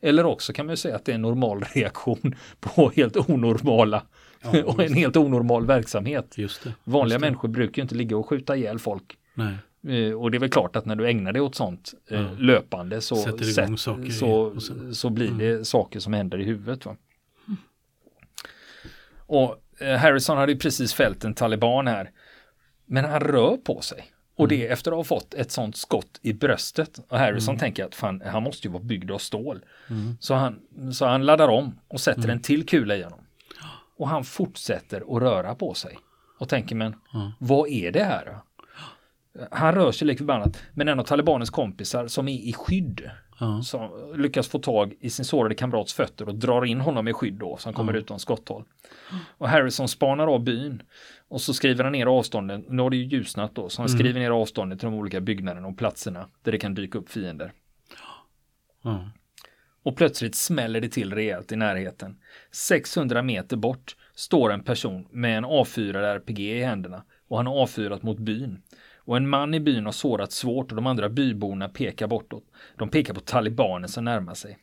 Eller 0.00 0.24
också 0.26 0.52
kan 0.52 0.66
man 0.66 0.72
ju 0.72 0.76
säga 0.76 0.96
att 0.96 1.04
det 1.04 1.12
är 1.12 1.14
en 1.14 1.22
normal 1.22 1.64
reaktion 1.74 2.34
på 2.60 2.92
helt 2.96 3.16
onormala 3.30 4.02
Ja, 4.42 4.62
och 4.66 4.82
en 4.82 4.94
helt 4.94 5.16
onormal 5.16 5.66
verksamhet. 5.66 6.38
Just 6.38 6.64
det. 6.64 6.74
Vanliga 6.84 7.14
Just 7.14 7.20
det. 7.22 7.26
människor 7.26 7.48
brukar 7.48 7.80
ju 7.80 7.82
inte 7.82 7.94
ligga 7.94 8.16
och 8.16 8.28
skjuta 8.28 8.56
ihjäl 8.56 8.78
folk. 8.78 9.16
Nej. 9.34 9.54
Eh, 9.88 10.12
Och 10.12 10.30
det 10.30 10.36
är 10.36 10.40
väl 10.40 10.50
klart 10.50 10.76
att 10.76 10.86
när 10.86 10.96
du 10.96 11.08
ägnar 11.08 11.32
dig 11.32 11.42
åt 11.42 11.54
sånt 11.54 11.94
Ja. 12.08 12.18
löpande 12.38 13.00
så, 13.00 13.14
i- 13.14 13.20
så, 14.12 14.60
sen- 14.60 14.78
Mm. 14.78 14.94
så 14.94 15.10
blir 15.10 15.30
det 15.30 15.64
saker 15.64 16.00
som 16.00 16.12
händer 16.12 16.40
i 16.40 16.44
huvudet. 16.44 16.86
Va? 16.86 16.96
Och 19.26 19.56
eh, 19.80 19.96
Harrison 19.98 20.36
hade 20.38 20.52
ju 20.52 20.58
precis 20.58 20.94
fällt 20.94 21.24
en 21.24 21.34
taliban 21.34 21.86
här. 21.86 22.10
Men 22.86 23.04
han 23.04 23.20
rör 23.20 23.56
på 23.56 23.80
sig. 23.80 24.04
Och 24.36 24.48
det 24.48 24.56
Mm. 24.60 24.72
efter 24.72 24.90
att 24.90 24.96
ha 24.96 25.04
fått 25.04 25.34
ett 25.34 25.50
sånt 25.50 25.76
skott 25.76 26.18
i 26.22 26.32
bröstet. 26.32 27.00
Och 27.08 27.18
Harrison 27.18 27.58
tänker 27.58 27.84
att 27.84 27.94
fan, 27.94 28.22
han 28.26 28.42
måste 28.42 28.66
ju 28.68 28.72
vara 28.72 28.82
byggd 28.82 29.10
av 29.10 29.18
stål. 29.18 29.64
Mm. 29.90 30.16
Så, 30.20 30.34
han, 30.34 30.58
så 30.94 31.06
han 31.06 31.26
laddar 31.26 31.48
om 31.48 31.78
och 31.88 32.00
sätter 32.00 32.28
en 32.28 32.40
till 32.40 32.66
kula 32.66 32.96
i 32.96 33.02
honom. 33.02 33.18
Och 33.96 34.08
han 34.08 34.24
fortsätter 34.24 35.16
att 35.16 35.22
röra 35.22 35.54
på 35.54 35.74
sig. 35.74 35.98
Och 36.38 36.48
tänker 36.48 36.76
men 36.76 36.94
vad 37.38 37.68
är 37.68 37.92
det 37.92 38.04
här? 38.04 38.38
Han 39.50 39.74
rör 39.74 39.92
sig 39.92 40.06
lik 40.06 40.18
förbannat. 40.18 40.62
Men 40.74 40.88
en 40.88 41.00
av 41.00 41.04
talibanens 41.04 41.50
kompisar 41.50 42.06
som 42.06 42.28
är 42.28 42.32
i 42.32 42.52
skydd. 42.52 43.10
Ja. 43.40 43.62
Som 43.62 44.12
lyckas 44.16 44.48
få 44.48 44.58
tag 44.58 44.94
i 45.00 45.10
sin 45.10 45.24
sårade 45.24 45.54
kamrats 45.54 45.94
fötter 45.94 46.28
och 46.28 46.34
drar 46.34 46.64
in 46.64 46.80
honom 46.80 47.08
i 47.08 47.12
skydd 47.12 47.34
då. 47.34 47.56
Så 47.56 47.68
han 47.68 47.74
kommer 47.74 47.94
utom 47.94 48.18
skotthåll. 48.18 48.64
Och 49.38 49.48
Harrison 49.48 49.88
spanar 49.88 50.26
av 50.26 50.44
byn. 50.44 50.82
Och 51.28 51.40
så 51.40 51.54
skriver 51.54 51.84
han 51.84 51.92
ner 51.92 52.06
avstånden. 52.06 52.64
Nu 52.68 52.82
har 52.82 52.90
det 52.90 52.96
ju 52.96 53.04
ljusnat 53.04 53.54
då. 53.54 53.68
Så 53.68 53.82
han 53.82 53.88
skriver 53.88 54.20
ner 54.20 54.30
avståndet 54.30 54.78
till 54.78 54.86
de 54.86 54.94
olika 54.94 55.20
byggnaderna 55.20 55.68
och 55.68 55.78
platserna. 55.78 56.28
Där 56.42 56.52
det 56.52 56.58
kan 56.58 56.74
dyka 56.74 56.98
upp 56.98 57.08
fiender. 57.08 57.52
Ja. 58.82 59.10
Och 59.82 59.96
plötsligt 59.96 60.34
smäller 60.34 60.80
det 60.80 60.88
till 60.88 61.14
rejält 61.14 61.52
i 61.52 61.56
närheten. 61.56 62.16
600 62.50 63.22
meter 63.22 63.56
bort 63.56 63.96
står 64.14 64.52
en 64.52 64.62
person 64.62 65.08
med 65.10 65.38
en 65.38 65.44
avfyrad 65.44 66.04
RPG 66.04 66.40
i 66.40 66.64
händerna 66.64 67.04
och 67.28 67.36
han 67.36 67.46
har 67.46 67.54
avfyrat 67.54 68.02
mot 68.02 68.18
byn. 68.18 68.62
Och 69.04 69.16
en 69.16 69.28
man 69.28 69.54
i 69.54 69.60
byn 69.60 69.84
har 69.84 69.92
sårats 69.92 70.36
svårt 70.36 70.70
och 70.70 70.76
de 70.76 70.86
andra 70.86 71.08
byborna 71.08 71.68
pekar 71.68 72.06
bortåt. 72.06 72.44
De 72.76 72.88
pekar 72.88 73.14
på 73.14 73.20
talibaner 73.20 73.88
som 73.88 74.04
närmar 74.04 74.34
sig. 74.34 74.58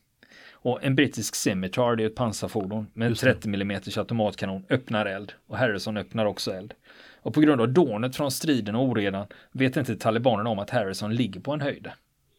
Och 0.61 0.83
en 0.83 0.95
brittisk 0.95 1.35
Scimitar, 1.35 1.95
det 1.95 2.03
är 2.03 2.07
ett 2.07 2.15
pansarfordon 2.15 2.87
med 2.93 3.05
en 3.05 3.11
Just 3.11 3.23
det. 3.23 3.33
30 3.33 3.49
mm 3.49 3.81
automatkanon, 3.97 4.65
öppnar 4.69 5.05
eld. 5.05 5.33
Och 5.47 5.57
Harrison 5.57 5.97
öppnar 5.97 6.25
också 6.25 6.51
eld. 6.51 6.73
Och 7.21 7.33
på 7.33 7.41
grund 7.41 7.61
av 7.61 7.69
dånet 7.69 8.15
från 8.15 8.31
striden 8.31 8.75
och 8.75 8.83
oredan 8.83 9.27
vet 9.51 9.77
inte 9.77 9.95
talibanerna 9.95 10.49
om 10.49 10.59
att 10.59 10.69
Harrison 10.69 11.15
ligger 11.15 11.39
på 11.39 11.53
en 11.53 11.61
höjd. 11.61 11.87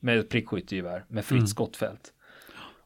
Med 0.00 0.18
ett 0.18 0.28
prickskyttegevär 0.28 1.04
med 1.08 1.24
fritt 1.24 1.36
Mm. 1.36 1.46
skottfält. 1.46 2.12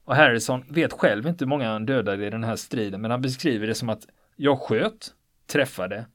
Och 0.04 0.16
Harrison 0.16 0.64
vet 0.68 0.92
själv 0.92 1.26
inte 1.26 1.44
hur 1.44 1.48
många 1.48 1.72
han 1.72 1.86
dödade 1.86 2.26
i 2.26 2.30
den 2.30 2.44
här 2.44 2.56
striden, 2.56 3.00
men 3.00 3.10
han 3.10 3.22
beskriver 3.22 3.66
det 3.66 3.74
som 3.74 3.88
att 3.88 4.06
jag 4.36 4.58
sköt, 4.58 5.14
träffade, 5.46 6.06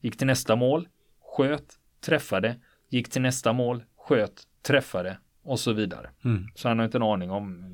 gick 0.00 0.16
till 0.18 0.26
nästa 0.26 0.56
mål, 0.56 0.88
sköt, 1.36 1.77
träffade, 2.00 2.56
gick 2.88 3.08
till 3.10 3.22
nästa 3.22 3.52
mål, 3.52 3.84
sköt, 3.96 4.42
träffade 4.62 5.18
och 5.42 5.60
så 5.60 5.72
vidare. 5.72 6.10
Mm. 6.24 6.46
Så 6.54 6.68
han 6.68 6.78
har 6.78 6.84
inte 6.84 6.98
en 6.98 7.02
aning 7.02 7.30
om 7.30 7.64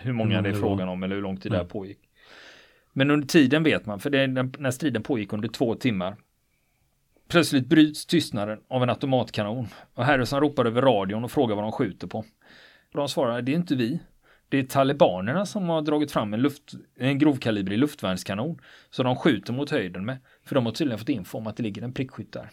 hur 0.00 0.12
många 0.12 0.28
många 0.28 0.42
det 0.42 0.48
är 0.48 0.54
frågan 0.54 0.88
om 0.88 1.02
eller 1.02 1.14
hur 1.14 1.22
lång 1.22 1.36
tid 1.36 1.52
det 1.52 1.56
här 1.56 1.62
Mm. 1.62 1.70
pågick. 1.70 1.98
Men 2.92 3.10
under 3.10 3.26
tiden 3.26 3.62
vet 3.62 3.86
man, 3.86 4.00
för 4.00 4.10
det 4.10 4.18
är 4.18 4.28
den, 4.28 4.52
när 4.58 4.70
striden 4.70 5.02
pågick 5.02 5.32
under 5.32 5.48
två 5.48 5.74
timmar. 5.74 6.16
Plötsligt 7.28 7.66
bryts 7.66 8.06
tystnaden 8.06 8.60
av 8.68 8.82
en 8.82 8.90
automatkanon 8.90 9.66
och 9.94 10.04
Harrison 10.04 10.40
ropar 10.40 10.64
över 10.64 10.82
radion 10.82 11.24
och 11.24 11.30
frågar 11.30 11.54
vad 11.54 11.64
de 11.64 11.72
skjuter 11.72 12.06
på. 12.06 12.24
De 12.92 13.08
svarar, 13.08 13.42
det 13.42 13.52
är 13.52 13.56
inte 13.56 13.76
vi. 13.76 14.00
Det 14.48 14.58
är 14.58 14.62
talibanerna 14.62 15.46
som 15.46 15.68
har 15.68 15.82
dragit 15.82 16.12
fram 16.12 16.34
en, 16.34 16.40
luft, 16.42 16.72
en 16.96 17.18
grovkalibrig 17.18 17.78
luftvärnskanon. 17.78 18.58
Så 18.90 19.02
de 19.02 19.16
skjuter 19.16 19.52
mot 19.52 19.70
höjden 19.70 20.04
med. 20.04 20.18
För 20.44 20.54
de 20.54 20.66
har 20.66 20.72
tydligen 20.72 20.98
fått 20.98 21.08
info 21.08 21.38
om 21.38 21.46
att 21.46 21.56
det 21.56 21.62
ligger 21.62 21.82
en 21.82 21.92
prickskytt 21.92 22.32
där. 22.32 22.50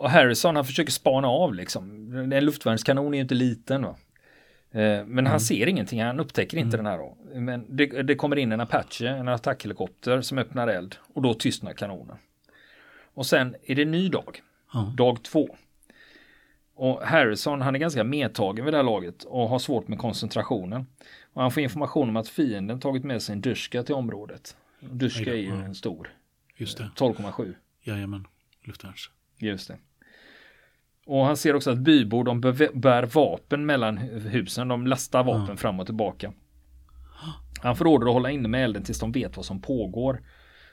Och 0.00 0.10
Harrison 0.10 0.56
han 0.56 0.64
försöker 0.64 0.92
spana 0.92 1.28
av 1.28 1.54
liksom. 1.54 2.12
En 2.32 2.44
luftvärnskanon 2.44 3.14
är 3.14 3.18
ju 3.18 3.22
inte 3.22 3.34
liten 3.34 3.82
va. 3.82 3.96
Eh, 4.70 5.04
Men 5.06 5.26
han 5.26 5.40
ser 5.40 5.66
ingenting, 5.66 6.02
han 6.02 6.20
upptäcker 6.20 6.58
inte 6.58 6.76
den 6.76 6.86
här 6.86 6.98
då. 6.98 7.16
Men 7.34 7.76
det, 7.76 7.86
det 8.02 8.14
kommer 8.14 8.36
in 8.36 8.52
en 8.52 8.60
Apache, 8.60 9.08
en 9.08 9.28
attackhelikopter 9.28 10.20
som 10.20 10.38
öppnar 10.38 10.68
eld 10.68 10.96
och 11.14 11.22
då 11.22 11.34
tystnar 11.34 11.72
kanonen. 11.72 12.16
Och 13.14 13.26
sen 13.26 13.56
är 13.62 13.74
det 13.74 13.84
ny 13.84 14.08
dag, 14.08 14.42
Ja. 14.72 14.92
dag 14.96 15.22
två. 15.22 15.56
Och 16.74 17.02
Harrison 17.02 17.60
han 17.60 17.74
är 17.74 17.78
ganska 17.78 18.04
medtagen 18.04 18.64
vid 18.64 18.74
det 18.74 18.78
här 18.78 18.84
laget 18.84 19.24
och 19.24 19.48
har 19.48 19.58
svårt 19.58 19.88
med 19.88 19.98
koncentrationen. 19.98 20.86
Och 21.32 21.42
han 21.42 21.50
får 21.50 21.62
information 21.62 22.08
om 22.08 22.16
att 22.16 22.28
fienden 22.28 22.80
tagit 22.80 23.04
med 23.04 23.22
sig 23.22 23.32
en 23.32 23.40
Duska 23.40 23.82
till 23.82 23.94
området. 23.94 24.56
Duska 24.80 25.30
är 25.30 25.36
ju 25.38 25.50
en 25.64 25.74
stor, 25.74 26.08
Just 26.56 26.78
det. 26.78 26.90
12,7. 26.96 27.54
Jajamän. 27.82 28.26
Luftvärns. 28.64 29.10
Just 29.38 29.68
det. 29.68 29.76
Och 31.10 31.24
han 31.26 31.36
ser 31.36 31.56
också 31.56 31.70
att 31.70 31.78
bybor 31.78 32.24
de 32.24 32.40
bär 32.80 33.02
vapen 33.02 33.66
mellan 33.66 33.98
hu- 33.98 34.28
husen. 34.28 34.68
De 34.68 34.86
lastar 34.86 35.24
vapen 35.24 35.46
Ja. 35.48 35.56
fram 35.56 35.80
och 35.80 35.86
tillbaka. 35.86 36.32
Han 37.62 37.76
får 37.76 37.86
order 37.86 38.06
att 38.06 38.12
hålla 38.12 38.30
inne 38.30 38.48
med 38.48 38.64
elden 38.64 38.82
tills 38.82 39.00
de 39.00 39.12
vet 39.12 39.36
vad 39.36 39.44
som 39.46 39.60
pågår. 39.62 40.22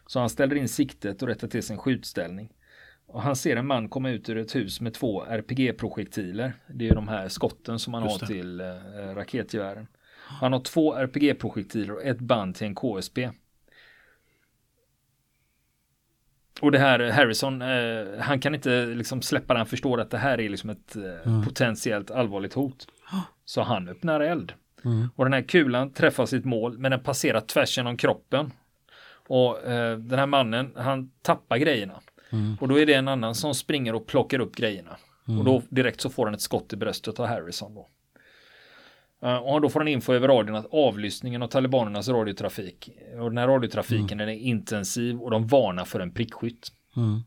Så 0.05 0.19
han 0.19 0.29
ställer 0.29 0.55
in 0.55 0.69
siktet 0.69 1.21
och 1.21 1.27
rättar 1.27 1.47
till 1.47 1.63
sin 1.63 1.77
skjutställning. 1.77 2.49
Och 3.07 3.21
han 3.21 3.35
ser 3.35 3.55
en 3.55 3.67
man 3.67 3.89
komma 3.89 4.09
ut 4.09 4.29
ur 4.29 4.37
ett 4.37 4.55
hus 4.55 4.81
med 4.81 4.93
två 4.93 5.23
RPG-projektiler. 5.25 6.53
Det 6.67 6.85
är 6.85 6.89
ju 6.89 6.95
de 6.95 7.07
här 7.07 7.27
skotten 7.27 7.79
som 7.79 7.91
man 7.91 8.03
har 8.03 8.09
till 8.27 8.59
eh, 8.61 8.65
raketgevären. 9.15 9.87
Han 10.27 10.53
har 10.53 10.59
två 10.59 10.93
RPG-projektiler 10.95 11.91
och 11.93 12.03
ett 12.03 12.19
band 12.19 12.55
till 12.55 12.67
en 12.67 12.75
KSP. 12.75 13.29
Och 16.61 16.71
det 16.71 16.79
här 16.79 16.99
Harrison, 17.11 17.61
eh, 17.61 18.19
han 18.19 18.39
kan 18.39 18.55
inte 18.55 18.85
liksom 18.85 19.21
släppa 19.21 19.53
det, 19.53 19.59
han 19.59 19.67
förstår 19.67 20.01
att 20.01 20.11
det 20.11 20.17
här 20.17 20.41
är 20.41 20.49
liksom 20.49 20.69
ett 20.69 20.95
eh, 20.95 21.03
Mm. 21.31 21.43
potentiellt 21.45 22.11
allvarligt 22.11 22.53
hot. 22.53 22.87
Så 23.45 23.61
han 23.61 23.89
öppnar 23.89 24.19
eld. 24.19 24.53
Mm. 24.85 25.09
Och 25.15 25.25
den 25.25 25.33
här 25.33 25.41
kulan 25.41 25.93
träffar 25.93 26.25
sitt 26.25 26.45
mål, 26.45 26.77
men 26.77 26.91
den 26.91 26.99
passerar 27.03 27.41
tvärs 27.41 27.77
genom 27.77 27.97
kroppen. 27.97 28.51
Och 29.27 29.63
eh, 29.65 29.97
den 29.97 30.19
här 30.19 30.25
mannen, 30.25 30.71
han 30.75 31.11
tappar 31.21 31.57
grejerna. 31.57 31.99
Mm. 32.29 32.57
Och 32.61 32.67
då 32.67 32.79
är 32.79 32.85
det 32.85 32.93
en 32.93 33.07
annan 33.07 33.35
som 33.35 33.53
springer 33.55 33.95
och 33.95 34.07
plockar 34.07 34.39
upp 34.39 34.55
grejerna. 34.55 34.97
Mm. 35.27 35.39
Och 35.39 35.45
då 35.45 35.61
direkt 35.69 36.01
så 36.01 36.09
får 36.09 36.25
han 36.25 36.33
ett 36.33 36.41
skott 36.41 36.73
i 36.73 36.75
bröstet 36.75 37.19
av 37.19 37.25
Harrison 37.27 37.75
då. 37.75 37.87
Uh, 39.27 39.35
och 39.35 39.61
då 39.61 39.69
får 39.69 39.79
han 39.79 39.87
info 39.87 40.13
över 40.13 40.27
radion 40.27 40.55
att 40.55 40.65
avlyssningen 40.71 41.43
av 41.43 41.47
talibanernas 41.47 42.09
radiotrafik 42.09 42.89
och 43.19 43.29
den 43.29 43.37
här 43.37 43.47
radiotrafiken 43.47 44.19
mm. 44.19 44.29
är 44.29 44.39
intensiv 44.39 45.19
och 45.21 45.31
de 45.31 45.47
varnar 45.47 45.85
för 45.85 45.99
en 45.99 46.13
prickskytt. 46.13 46.71
Mm. 46.95 47.19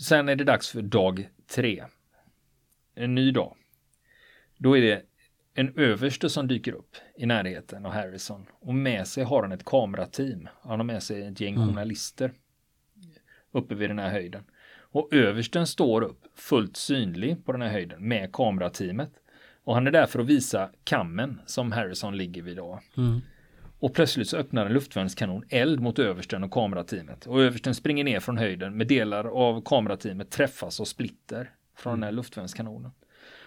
Sen 0.00 0.28
är 0.28 0.36
det 0.36 0.44
dags 0.44 0.70
för 0.70 0.82
dag 0.82 1.28
tre. 1.46 1.84
En 2.94 3.14
ny 3.14 3.30
dag. 3.30 3.56
Då 4.58 4.76
är 4.76 4.80
det 4.80 5.02
en 5.54 5.78
överste 5.78 6.30
som 6.30 6.48
dyker 6.48 6.72
upp 6.72 6.96
i 7.16 7.26
närheten 7.26 7.86
av 7.86 7.92
Harrison 7.92 8.46
och 8.60 8.74
med 8.74 9.06
sig 9.06 9.24
har 9.24 9.42
han 9.42 9.52
ett 9.52 9.64
kamerateam. 9.64 10.48
Han 10.62 10.78
har 10.78 10.84
med 10.84 11.02
sig 11.02 11.26
ett 11.26 11.40
gäng 11.40 11.54
mm. 11.54 11.68
journalister 11.68 12.32
uppe 13.52 13.74
vid 13.74 13.90
den 13.90 13.98
här 13.98 14.10
höjden. 14.10 14.44
Och 14.94 15.08
översten 15.12 15.66
står 15.66 16.02
upp 16.02 16.20
fullt 16.34 16.76
synlig 16.76 17.44
på 17.44 17.52
den 17.52 17.62
här 17.62 17.68
höjden 17.68 18.08
med 18.08 18.32
kamerateamet. 18.32 19.10
Och 19.64 19.74
han 19.74 19.86
är 19.86 19.90
där 19.90 20.06
för 20.06 20.18
att 20.18 20.26
visa 20.26 20.70
kammen 20.84 21.40
som 21.46 21.72
Harrison 21.72 22.16
ligger 22.16 22.42
vid 22.42 22.56
då. 22.56 22.80
Mm. 22.96 23.20
Och 23.78 23.94
plötsligt 23.94 24.28
så 24.28 24.36
öppnar 24.36 24.66
en 24.66 24.72
luftvärnskanon 24.72 25.44
eld 25.48 25.80
mot 25.80 25.98
översten 25.98 26.44
och 26.44 26.50
kamerateamet. 26.50 27.26
Och 27.26 27.42
översten 27.42 27.74
springer 27.74 28.04
ner 28.04 28.20
från 28.20 28.38
höjden 28.38 28.76
med 28.76 28.86
delar 28.86 29.24
av 29.24 29.62
kamerateamet 29.64 30.30
träffas 30.30 30.80
och 30.80 30.88
splitter 30.88 31.50
från 31.76 31.90
mm. 31.90 32.00
den 32.00 32.06
här 32.06 32.12
luftvärnskanonen. 32.12 32.90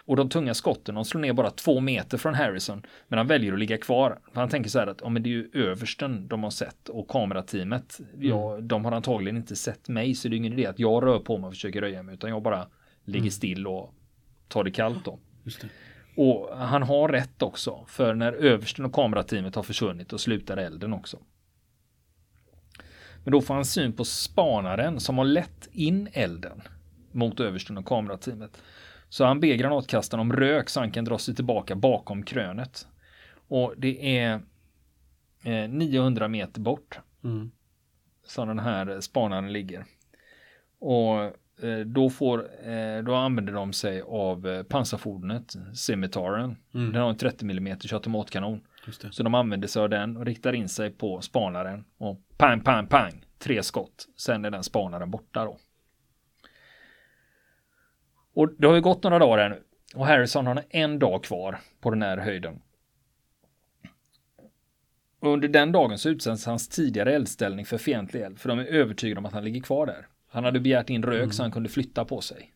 Och 0.07 0.15
de 0.15 0.29
tunga 0.29 0.53
skotten, 0.53 0.95
de 0.95 1.05
slår 1.05 1.21
ner 1.21 1.33
bara 1.33 1.49
två 1.49 1.79
meter 1.79 2.17
från 2.17 2.33
Harrison. 2.33 2.85
Men 3.07 3.17
han 3.17 3.27
väljer 3.27 3.53
att 3.53 3.59
ligga 3.59 3.77
kvar. 3.77 4.19
Han 4.33 4.49
tänker 4.49 4.69
så 4.69 4.79
här 4.79 4.87
att, 4.87 5.01
ja 5.01 5.09
men 5.09 5.23
det 5.23 5.29
är 5.29 5.31
ju 5.31 5.49
översten 5.53 6.27
de 6.27 6.43
har 6.43 6.49
sett 6.49 6.89
och 6.89 7.07
kamerateamet. 7.07 7.99
Ja, 8.19 8.53
mm. 8.53 8.67
de 8.67 8.85
har 8.85 8.91
antagligen 8.91 9.37
inte 9.37 9.55
sett 9.55 9.89
mig 9.89 10.15
så 10.15 10.27
det 10.27 10.35
är 10.35 10.37
ingen 10.37 10.53
idé 10.53 10.65
att 10.65 10.79
jag 10.79 11.03
rör 11.03 11.19
på 11.19 11.37
mig 11.37 11.47
och 11.47 11.53
försöker 11.53 11.81
röja 11.81 12.03
mig 12.03 12.13
utan 12.13 12.29
jag 12.29 12.41
bara 12.41 12.67
ligger 13.03 13.19
mm. 13.19 13.31
still 13.31 13.67
och 13.67 13.93
tar 14.47 14.63
det 14.63 14.71
kallt 14.71 15.05
då. 15.05 15.19
Och 16.17 16.57
han 16.57 16.83
har 16.83 17.09
rätt 17.09 17.41
också, 17.41 17.85
för 17.87 18.13
när 18.13 18.33
översten 18.33 18.85
och 18.85 18.93
kamerateamet 18.93 19.55
har 19.55 19.63
försvunnit 19.63 20.13
och 20.13 20.21
slutar 20.21 20.57
elden 20.57 20.93
också. 20.93 21.19
Men 23.23 23.31
då 23.31 23.41
får 23.41 23.53
han 23.53 23.65
syn 23.65 23.93
på 23.93 24.05
spanaren 24.05 24.99
som 24.99 25.17
har 25.17 25.25
lett 25.25 25.69
in 25.71 26.09
elden 26.13 26.61
mot 27.11 27.39
översten 27.39 27.77
och 27.77 27.85
kamerateamet. 27.85 28.61
Så 29.09 29.25
han 29.25 29.39
ber 29.39 29.55
granatkastaren 29.55 30.21
om 30.21 30.33
rök 30.33 30.69
så 30.69 30.79
han 30.79 30.91
kan 30.91 31.05
dra 31.05 31.17
sig 31.17 31.35
tillbaka 31.35 31.75
bakom 31.75 32.23
krönet. 32.23 32.87
Och 33.47 33.73
det 33.77 34.17
är 34.17 34.41
eh, 35.43 35.69
900 35.69 36.27
meter 36.27 36.61
bort. 36.61 36.99
Mm. 37.23 37.51
Som 38.25 38.47
den 38.47 38.59
här 38.59 39.01
spanaren 39.01 39.53
ligger. 39.53 39.85
Och 40.79 41.23
eh, 41.23 41.31
då, 41.85 42.09
får, 42.09 42.67
eh, 42.69 43.03
då 43.03 43.15
använder 43.15 43.53
de 43.53 43.73
sig 43.73 44.01
av 44.01 44.47
eh, 44.47 44.63
pansarfordonet, 44.63 45.55
Scimitaren. 45.73 46.55
Mm. 46.73 46.93
Den 46.93 47.01
har 47.01 47.09
en 47.09 47.17
30 47.17 47.45
mm 47.45 47.77
automatkanon. 47.91 48.61
Så 49.11 49.23
de 49.23 49.35
använder 49.35 49.67
sig 49.67 49.81
av 49.81 49.89
den 49.89 50.17
och 50.17 50.25
riktar 50.25 50.53
in 50.53 50.69
sig 50.69 50.91
på 50.91 51.21
spanaren. 51.21 51.85
Och 51.97 52.21
pang, 52.37 52.61
pang, 52.61 52.87
pang. 52.87 53.25
Tre 53.39 53.63
skott. 53.63 54.07
Sen 54.17 54.45
är 54.45 54.51
den 54.51 54.63
spanaren 54.63 55.11
borta 55.11 55.45
då. 55.45 55.57
Och 58.33 58.49
det 58.57 58.67
har 58.67 58.75
ju 58.75 58.81
gått 58.81 59.03
några 59.03 59.19
dagar 59.19 59.37
här 59.37 59.49
nu. 59.49 59.63
Och 59.95 60.07
Harrison 60.07 60.47
har 60.47 60.63
en 60.69 60.99
dag 60.99 61.23
kvar 61.23 61.59
på 61.81 61.89
den 61.89 62.01
här 62.01 62.17
höjden. 62.17 62.61
Och 65.19 65.33
under 65.33 65.47
den 65.47 65.71
dagen 65.71 65.97
så 65.97 66.09
utsänds 66.09 66.45
hans 66.45 66.69
tidigare 66.69 67.15
eldställning 67.15 67.65
för 67.65 67.77
fientlig 67.77 68.21
eld. 68.21 68.39
För 68.39 68.49
de 68.49 68.59
är 68.59 68.65
övertygade 68.65 69.19
om 69.19 69.25
att 69.25 69.33
han 69.33 69.43
ligger 69.43 69.61
kvar 69.61 69.85
där. 69.85 70.07
Han 70.29 70.43
hade 70.43 70.59
begärt 70.59 70.89
in 70.89 71.03
rök 71.03 71.23
mm. 71.23 71.31
så 71.31 71.43
han 71.43 71.51
kunde 71.51 71.69
flytta 71.69 72.05
på 72.05 72.21
sig. 72.21 72.53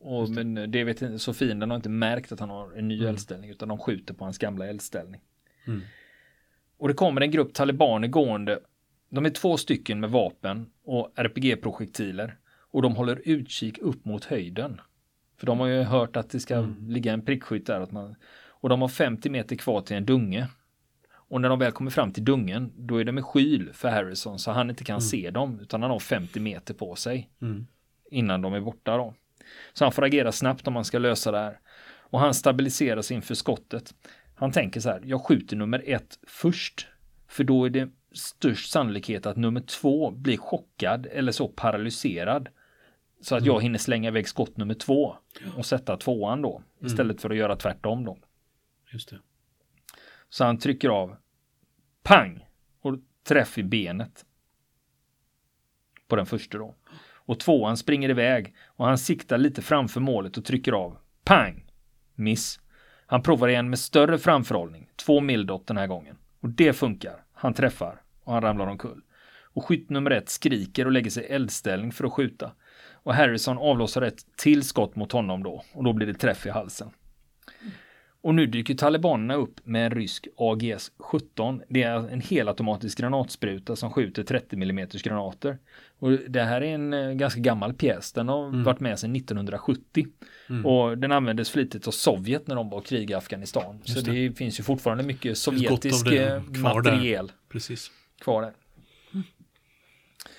Och, 0.00 0.30
men 0.30 0.70
det 0.70 0.84
vet 0.84 1.02
inte, 1.02 1.18
så 1.18 1.34
fienden 1.34 1.70
har 1.70 1.76
inte 1.76 1.88
märkt 1.88 2.32
att 2.32 2.40
han 2.40 2.50
har 2.50 2.72
en 2.72 2.88
ny 2.88 2.98
mm. 2.98 3.08
eldställning 3.08 3.50
utan 3.50 3.68
de 3.68 3.78
skjuter 3.78 4.14
på 4.14 4.24
hans 4.24 4.38
gamla 4.38 4.66
eldställning. 4.66 5.20
Mm. 5.66 5.80
Och 6.78 6.88
det 6.88 6.94
kommer 6.94 7.20
en 7.20 7.30
grupp 7.30 7.54
talibaner 7.54 8.08
gående. 8.08 8.60
De 9.10 9.26
är 9.26 9.30
två 9.30 9.56
stycken 9.56 10.00
med 10.00 10.10
vapen 10.10 10.70
och 10.84 11.12
RPG-projektiler. 11.16 12.36
Och 12.70 12.82
de 12.82 12.96
håller 12.96 13.22
utkik 13.24 13.78
upp 13.78 14.04
mot 14.04 14.24
höjden. 14.24 14.80
För 15.36 15.46
de 15.46 15.60
har 15.60 15.66
ju 15.66 15.82
hört 15.82 16.16
att 16.16 16.30
det 16.30 16.40
ska 16.40 16.54
mm. 16.54 16.90
ligga 16.90 17.12
en 17.12 17.24
prickskytt 17.24 17.66
där. 17.66 17.80
Att 17.80 17.90
man, 17.90 18.14
och 18.48 18.68
de 18.68 18.80
har 18.80 18.88
50 18.88 19.30
meter 19.30 19.56
kvar 19.56 19.80
till 19.80 19.96
en 19.96 20.04
dunge. 20.04 20.46
Och 21.28 21.40
när 21.40 21.48
de 21.48 21.58
väl 21.58 21.72
kommer 21.72 21.90
fram 21.90 22.12
till 22.12 22.24
dungen, 22.24 22.72
då 22.76 22.96
är 22.96 23.04
det 23.04 23.12
med 23.12 23.24
skyl 23.24 23.70
för 23.72 23.88
Harrison 23.88 24.38
så 24.38 24.50
han 24.50 24.70
inte 24.70 24.84
kan 24.84 24.94
mm. 24.94 25.00
se 25.00 25.30
dem, 25.30 25.60
utan 25.60 25.82
han 25.82 25.90
har 25.90 25.98
50 25.98 26.40
meter 26.40 26.74
på 26.74 26.94
sig. 26.94 27.30
Mm. 27.42 27.66
Innan 28.10 28.42
de 28.42 28.54
är 28.54 28.60
borta 28.60 28.96
då. 28.96 29.14
Så 29.72 29.84
han 29.84 29.92
får 29.92 30.04
agera 30.04 30.32
snabbt 30.32 30.66
om 30.66 30.74
man 30.74 30.84
ska 30.84 30.98
lösa 30.98 31.32
det 31.32 31.38
här. 31.38 31.58
Och 32.10 32.20
han 32.20 32.34
stabiliseras 32.34 33.10
inför 33.10 33.34
skottet. 33.34 33.94
Han 34.34 34.52
tänker 34.52 34.80
så 34.80 34.88
här, 34.88 35.02
jag 35.04 35.24
skjuter 35.24 35.56
nummer 35.56 35.82
ett 35.86 36.18
först. 36.26 36.86
För 37.28 37.44
då 37.44 37.64
är 37.64 37.70
det 37.70 37.88
störst 38.12 38.70
sannolikhet 38.70 39.26
att 39.26 39.36
nummer 39.36 39.60
två 39.60 40.10
blir 40.10 40.36
chockad 40.36 41.06
eller 41.06 41.32
så 41.32 41.48
paralyserad. 41.48 42.48
Så 43.20 43.36
att 43.36 43.44
jag 43.44 43.54
mm. 43.54 43.62
hinner 43.62 43.78
slänga 43.78 44.08
iväg 44.08 44.28
skott 44.28 44.56
nummer 44.56 44.74
två 44.74 45.16
och 45.56 45.66
sätta 45.66 45.96
tvåan 45.96 46.42
då. 46.42 46.56
Mm. 46.56 46.86
Istället 46.86 47.20
för 47.20 47.30
att 47.30 47.36
göra 47.36 47.56
tvärtom 47.56 48.04
då. 48.04 48.18
Just 48.92 49.10
det. 49.10 49.18
Så 50.30 50.44
han 50.44 50.58
trycker 50.58 50.88
av. 50.88 51.16
Pang! 52.02 52.46
Och 52.80 52.94
träff 53.24 53.58
i 53.58 53.62
benet. 53.62 54.24
På 56.08 56.16
den 56.16 56.26
första 56.26 56.58
då. 56.58 56.74
Och 57.14 57.40
tvåan 57.40 57.76
springer 57.76 58.08
iväg 58.08 58.54
och 58.66 58.86
han 58.86 58.98
siktar 58.98 59.38
lite 59.38 59.62
framför 59.62 60.00
målet 60.00 60.36
och 60.36 60.44
trycker 60.44 60.72
av. 60.72 60.98
Pang! 61.24 61.64
Miss. 62.14 62.60
Han 63.06 63.22
provar 63.22 63.48
igen 63.48 63.70
med 63.70 63.78
större 63.78 64.18
framförhållning. 64.18 64.90
Två 64.96 65.20
mildot 65.20 65.66
den 65.66 65.76
här 65.76 65.86
gången. 65.86 66.16
Och 66.40 66.48
det 66.48 66.72
funkar. 66.72 67.24
Han 67.32 67.54
träffar 67.54 68.02
och 68.24 68.32
han 68.32 68.42
ramlar 68.42 68.66
omkull. 68.66 69.02
Och 69.42 69.64
skytt 69.64 69.90
nummer 69.90 70.10
ett 70.10 70.28
skriker 70.28 70.86
och 70.86 70.92
lägger 70.92 71.10
sig 71.10 71.24
i 71.24 71.26
eldställning 71.26 71.92
för 71.92 72.04
att 72.04 72.12
skjuta. 72.12 72.52
Och 72.92 73.14
Harrison 73.14 73.58
avlossar 73.58 74.02
ett 74.02 74.36
till 74.36 74.62
skott 74.62 74.96
mot 74.96 75.12
honom 75.12 75.42
då 75.42 75.64
och 75.72 75.84
då 75.84 75.92
blir 75.92 76.06
det 76.06 76.14
träff 76.14 76.46
i 76.46 76.50
halsen. 76.50 76.90
Och 78.22 78.34
nu 78.34 78.46
dyker 78.46 78.74
talibanerna 78.74 79.34
upp 79.34 79.60
med 79.64 79.84
en 79.84 79.90
rysk 79.90 80.28
AGS 80.36 80.92
17. 80.98 81.62
Det 81.68 81.82
är 81.82 82.08
en 82.08 82.20
helautomatisk 82.20 82.98
granatspruta 82.98 83.76
som 83.76 83.92
skjuter 83.92 84.24
30 84.24 84.56
mm 84.56 84.88
granater. 85.04 85.58
Och 85.98 86.10
det 86.10 86.42
här 86.42 86.60
är 86.60 86.74
en 86.74 86.92
eh, 86.92 87.12
ganska 87.12 87.40
gammal 87.40 87.74
pjäs. 87.74 88.12
Den 88.12 88.28
har 88.28 88.48
mm. 88.48 88.64
varit 88.64 88.80
med 88.80 88.98
sedan 88.98 89.16
1970. 89.16 90.06
Mm. 90.48 90.66
Och 90.66 90.98
den 90.98 91.12
användes 91.12 91.50
flitigt 91.50 91.86
av 91.86 91.90
Sovjet 91.90 92.46
när 92.46 92.56
de 92.56 92.70
var 92.70 92.80
krig 92.80 93.10
i 93.10 93.14
Afghanistan. 93.14 93.78
Just 93.84 94.00
Så 94.00 94.10
det. 94.10 94.28
det. 94.28 94.34
finns 94.34 94.60
ju 94.60 94.62
fortfarande 94.64 95.04
mycket 95.04 95.38
sovjetisk 95.38 96.06
eh, 96.06 96.42
materiel 96.42 97.26
där. 97.26 97.34
Precis. 97.48 97.90
kvar 98.20 98.42
där. 98.42 98.52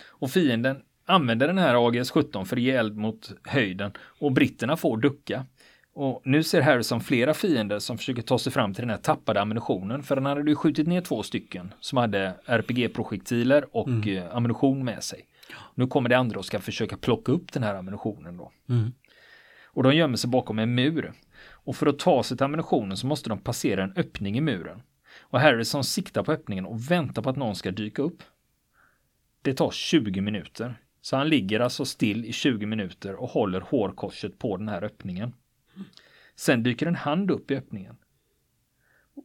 Och 0.06 0.32
fienden 0.32 0.82
använder 1.06 1.48
den 1.48 1.58
här 1.58 1.88
AGS 1.88 2.12
17 2.12 2.46
för 2.46 2.56
att 2.56 2.62
ge 2.62 2.72
eld 2.72 2.98
mot 2.98 3.32
höjden 3.44 3.92
och 4.00 4.32
britterna 4.32 4.78
får 4.78 4.98
ducka. 4.98 5.46
Och 6.00 6.22
nu 6.26 6.44
ser 6.44 6.62
Harrison 6.62 7.02
flera 7.02 7.34
fiender 7.34 7.80
som 7.80 7.98
försöker 7.98 8.22
ta 8.22 8.40
sig 8.40 8.52
fram 8.52 8.74
till 8.74 8.82
den 8.82 8.90
här 8.90 8.98
tappade 8.98 9.42
ammunitionen 9.42 10.04
för 10.04 10.16
han 10.16 10.26
hade 10.26 10.50
ju 10.50 10.56
skjutit 10.56 10.88
ner 10.88 11.02
två 11.02 11.24
stycken 11.24 11.74
som 11.80 11.98
hade 11.98 12.34
RPG-projektiler 12.46 13.66
och 13.72 13.88
mm. 13.88 14.18
Eh, 14.18 14.36
ammunition 14.36 14.86
med 14.86 15.04
sig. 15.04 15.26
Nu 15.76 15.88
kommer 15.88 16.10
det 16.10 16.18
andra 16.18 16.40
och 16.40 16.46
ska 16.46 16.60
försöka 16.60 16.98
plocka 16.98 17.32
upp 17.32 17.54
den 17.54 17.64
här 17.64 17.76
ammunitionen 17.76 18.38
då. 18.38 18.52
Mm. 18.70 18.94
Och 19.66 19.84
de 19.84 19.96
gömmer 19.96 20.18
sig 20.18 20.30
bakom 20.30 20.60
en 20.60 20.76
mur. 20.76 21.14
Och 21.50 21.76
för 21.76 21.88
att 21.88 22.00
ta 22.00 22.24
sig 22.24 22.38
till 22.38 22.46
ammunitionen 22.46 22.98
så 22.98 23.08
måste 23.08 23.30
de 23.30 23.40
passera 23.40 23.84
en 23.84 23.94
öppning 23.96 24.38
i 24.38 24.42
muren. 24.42 24.82
Och 25.20 25.40
Harrison 25.40 25.84
siktar 25.84 26.24
på 26.24 26.32
öppningen 26.32 26.66
och 26.66 26.92
väntar 26.92 27.22
på 27.22 27.30
att 27.30 27.38
någon 27.38 27.56
ska 27.56 27.72
dyka 27.72 28.02
upp. 28.02 28.24
Det 29.42 29.54
tar 29.54 29.72
20 29.72 30.22
minuter. 30.22 30.82
Så 31.02 31.16
han 31.16 31.30
ligger 31.30 31.60
alltså 31.60 31.86
still 31.86 32.26
i 32.26 32.34
20 32.34 32.66
minuter 32.66 33.16
och 33.16 33.30
håller 33.30 33.62
hårkorset 33.62 34.40
på 34.40 34.58
den 34.58 34.68
här 34.68 34.84
öppningen. 34.84 35.34
Sen 36.40 36.64
dyker 36.64 36.86
en 36.86 36.96
hand 36.96 37.32
upp 37.32 37.52
i 37.52 37.56
öppningen. 37.56 37.98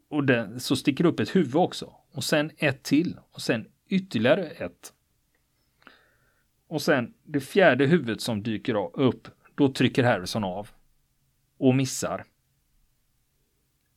Och 0.09 0.25
den, 0.25 0.61
så 0.61 0.77
sticker 0.77 1.07
upp 1.07 1.21
ett 1.21 1.37
huvud 1.37 1.57
också. 1.57 1.97
Och 2.11 2.25
sen 2.25 2.51
ett 2.57 2.83
till. 2.83 3.21
Och 3.31 3.43
sen 3.43 3.67
ytterligare 3.89 4.51
ett. 4.51 4.93
Och 6.67 6.83
sen 6.83 7.15
det 7.23 7.41
fjärde 7.41 7.87
huvudet 7.87 8.21
som 8.21 8.43
dyker 8.43 9.01
upp. 9.01 9.29
Då 9.55 9.73
trycker 9.73 10.05
Harrison 10.05 10.45
av. 10.45 10.69
Och 11.59 11.75
missar. 11.75 12.25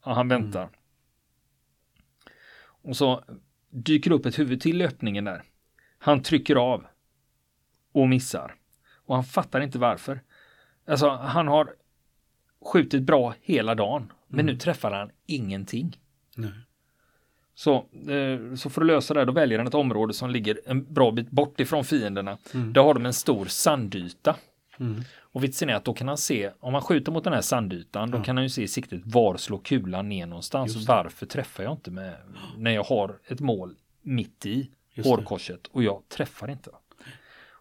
Och 0.02 0.16
han 0.16 0.28
väntar. 0.28 0.64
Mm. 0.64 0.74
Och 2.82 2.98
så 2.98 3.24
dyker 3.70 4.12
upp 4.12 4.26
ett 4.26 4.40
huvud 4.40 4.62
till 4.62 4.82
i 4.82 4.86
öppningen 4.86 5.26
där. 5.26 5.44
Han 5.98 6.24
trycker 6.24 6.56
av 6.56 6.86
och 7.92 8.10
missar. 8.10 8.56
Och 8.94 9.16
han 9.16 9.24
fattar 9.24 9.62
inte 9.62 9.80
varför. 9.80 10.22
Alltså, 10.86 11.10
han 11.10 11.48
har 11.48 11.76
skjutit 12.66 13.04
bra 13.04 13.34
hela 13.42 13.76
dagen, 13.76 14.12
men 14.28 14.40
mm. 14.40 14.54
nu 14.54 14.60
träffar 14.60 14.92
han 14.92 15.10
ingenting. 15.26 15.98
Nej. 16.36 16.52
Så, 17.56 17.76
eh, 18.12 18.56
så 18.56 18.70
för 18.70 18.82
att 18.82 18.88
lösa 18.88 19.14
det 19.14 19.20
här, 19.20 19.26
då 19.26 19.34
väljer 19.34 19.58
han 19.58 19.68
ett 19.68 19.74
område 19.74 20.14
som 20.14 20.30
ligger 20.30 20.60
en 20.66 20.94
bra 20.94 21.12
bit 21.12 21.30
bort 21.30 21.60
ifrån 21.60 21.86
fienderna. 21.86 22.38
Mm. 22.54 22.74
Där 22.74 22.82
har 22.82 22.94
de 22.94 23.06
en 23.06 23.14
stor 23.14 23.46
sandyta. 23.46 24.36
Mm. 24.80 25.02
Och 25.20 25.44
vitsen 25.44 25.70
är 25.70 25.74
att 25.74 25.86
då 25.86 25.94
kan 25.94 26.08
han 26.08 26.18
se, 26.18 26.52
om 26.60 26.74
man 26.74 26.82
skjuter 26.82 27.12
mot 27.12 27.24
den 27.24 27.34
här 27.34 27.42
sandytan, 27.42 28.10
ja. 28.12 28.18
då 28.18 28.24
kan 28.24 28.38
han 28.38 28.44
ju 28.44 28.50
se 28.50 28.64
i 28.64 28.68
siktet 28.68 29.02
var 29.04 29.38
slår 29.38 29.60
kulan 29.60 30.10
ner 30.10 30.26
någonstans. 30.26 30.88
Varför 30.88 31.26
träffar 31.26 31.64
jag 31.64 31.74
inte 31.74 31.92
med, 31.92 32.16
när 32.58 32.72
jag 32.72 32.84
har 32.84 33.20
ett 33.28 33.40
mål 33.40 33.76
mitt 34.02 34.46
i 34.46 34.70
hårkorset 35.04 35.68
och 35.68 35.84
jag 35.84 36.04
träffar 36.10 36.52
inte. 36.52 36.70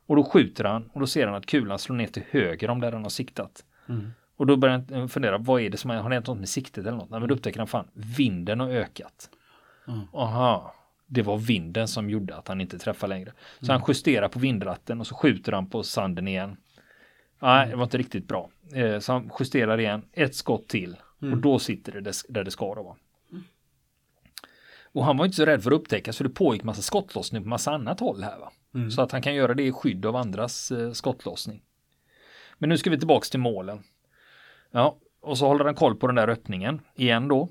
Och 0.06 0.16
då 0.16 0.24
skjuter 0.24 0.64
han 0.64 0.90
och 0.92 1.00
då 1.00 1.06
ser 1.06 1.26
han 1.26 1.36
att 1.36 1.46
kulan 1.46 1.78
slår 1.78 1.96
ner 1.96 2.06
till 2.06 2.22
höger 2.30 2.70
om 2.70 2.80
där 2.80 2.92
han 2.92 3.02
har 3.02 3.10
siktat. 3.10 3.64
Mm. 3.88 4.12
Och 4.36 4.46
då 4.46 4.56
börjar 4.56 4.84
han 4.90 5.08
fundera, 5.08 5.38
vad 5.38 5.62
är 5.62 5.70
det 5.70 5.76
som 5.76 5.90
har 5.90 6.10
hänt 6.10 6.26
något 6.26 6.38
med 6.38 6.48
siktet 6.48 6.86
eller 6.86 6.96
något? 6.96 7.10
Nej, 7.10 7.20
men 7.20 7.28
då 7.28 7.34
upptäcker 7.34 7.58
han 7.58 7.66
fan, 7.66 7.88
vinden 7.92 8.60
har 8.60 8.68
ökat. 8.68 9.30
Mm. 9.88 10.00
Aha, 10.12 10.74
det 11.06 11.22
var 11.22 11.38
vinden 11.38 11.88
som 11.88 12.10
gjorde 12.10 12.36
att 12.36 12.48
han 12.48 12.60
inte 12.60 12.78
träffade 12.78 13.14
längre. 13.14 13.32
Så 13.60 13.66
mm. 13.66 13.80
han 13.80 13.88
justerar 13.88 14.28
på 14.28 14.38
vindratten 14.38 15.00
och 15.00 15.06
så 15.06 15.14
skjuter 15.14 15.52
han 15.52 15.70
på 15.70 15.82
sanden 15.82 16.28
igen. 16.28 16.56
Nej, 17.38 17.58
mm. 17.58 17.70
det 17.70 17.76
var 17.76 17.84
inte 17.84 17.98
riktigt 17.98 18.28
bra. 18.28 18.50
Eh, 18.72 18.98
så 18.98 19.12
han 19.12 19.30
justerar 19.40 19.80
igen, 19.80 20.02
ett 20.12 20.34
skott 20.34 20.68
till 20.68 20.96
och 21.18 21.22
mm. 21.22 21.40
då 21.40 21.58
sitter 21.58 21.92
det 21.92 22.12
där 22.28 22.44
det 22.44 22.50
ska 22.50 22.74
då 22.74 22.82
vara. 22.82 22.96
Och 24.96 25.04
han 25.04 25.16
var 25.16 25.24
inte 25.24 25.36
så 25.36 25.44
rädd 25.44 25.62
för 25.62 25.70
att 25.70 25.80
upptäckas 25.80 26.16
för 26.16 26.24
det 26.24 26.30
pågick 26.30 26.62
massa 26.62 26.82
skottlossning 26.82 27.42
på 27.42 27.48
massa 27.48 27.70
annat 27.70 28.00
håll 28.00 28.22
här 28.22 28.38
va. 28.38 28.52
Mm. 28.74 28.90
Så 28.90 29.02
att 29.02 29.12
han 29.12 29.22
kan 29.22 29.34
göra 29.34 29.54
det 29.54 29.62
i 29.62 29.72
skydd 29.72 30.06
av 30.06 30.16
andras 30.16 30.72
eh, 30.72 30.92
skottlossning. 30.92 31.62
Men 32.58 32.68
nu 32.68 32.78
ska 32.78 32.90
vi 32.90 32.98
tillbaks 32.98 33.30
till 33.30 33.40
målen. 33.40 33.82
Ja, 34.70 34.98
och 35.20 35.38
så 35.38 35.46
håller 35.46 35.64
han 35.64 35.74
koll 35.74 35.96
på 35.96 36.06
den 36.06 36.16
där 36.16 36.28
öppningen 36.28 36.80
igen 36.94 37.28
då. 37.28 37.48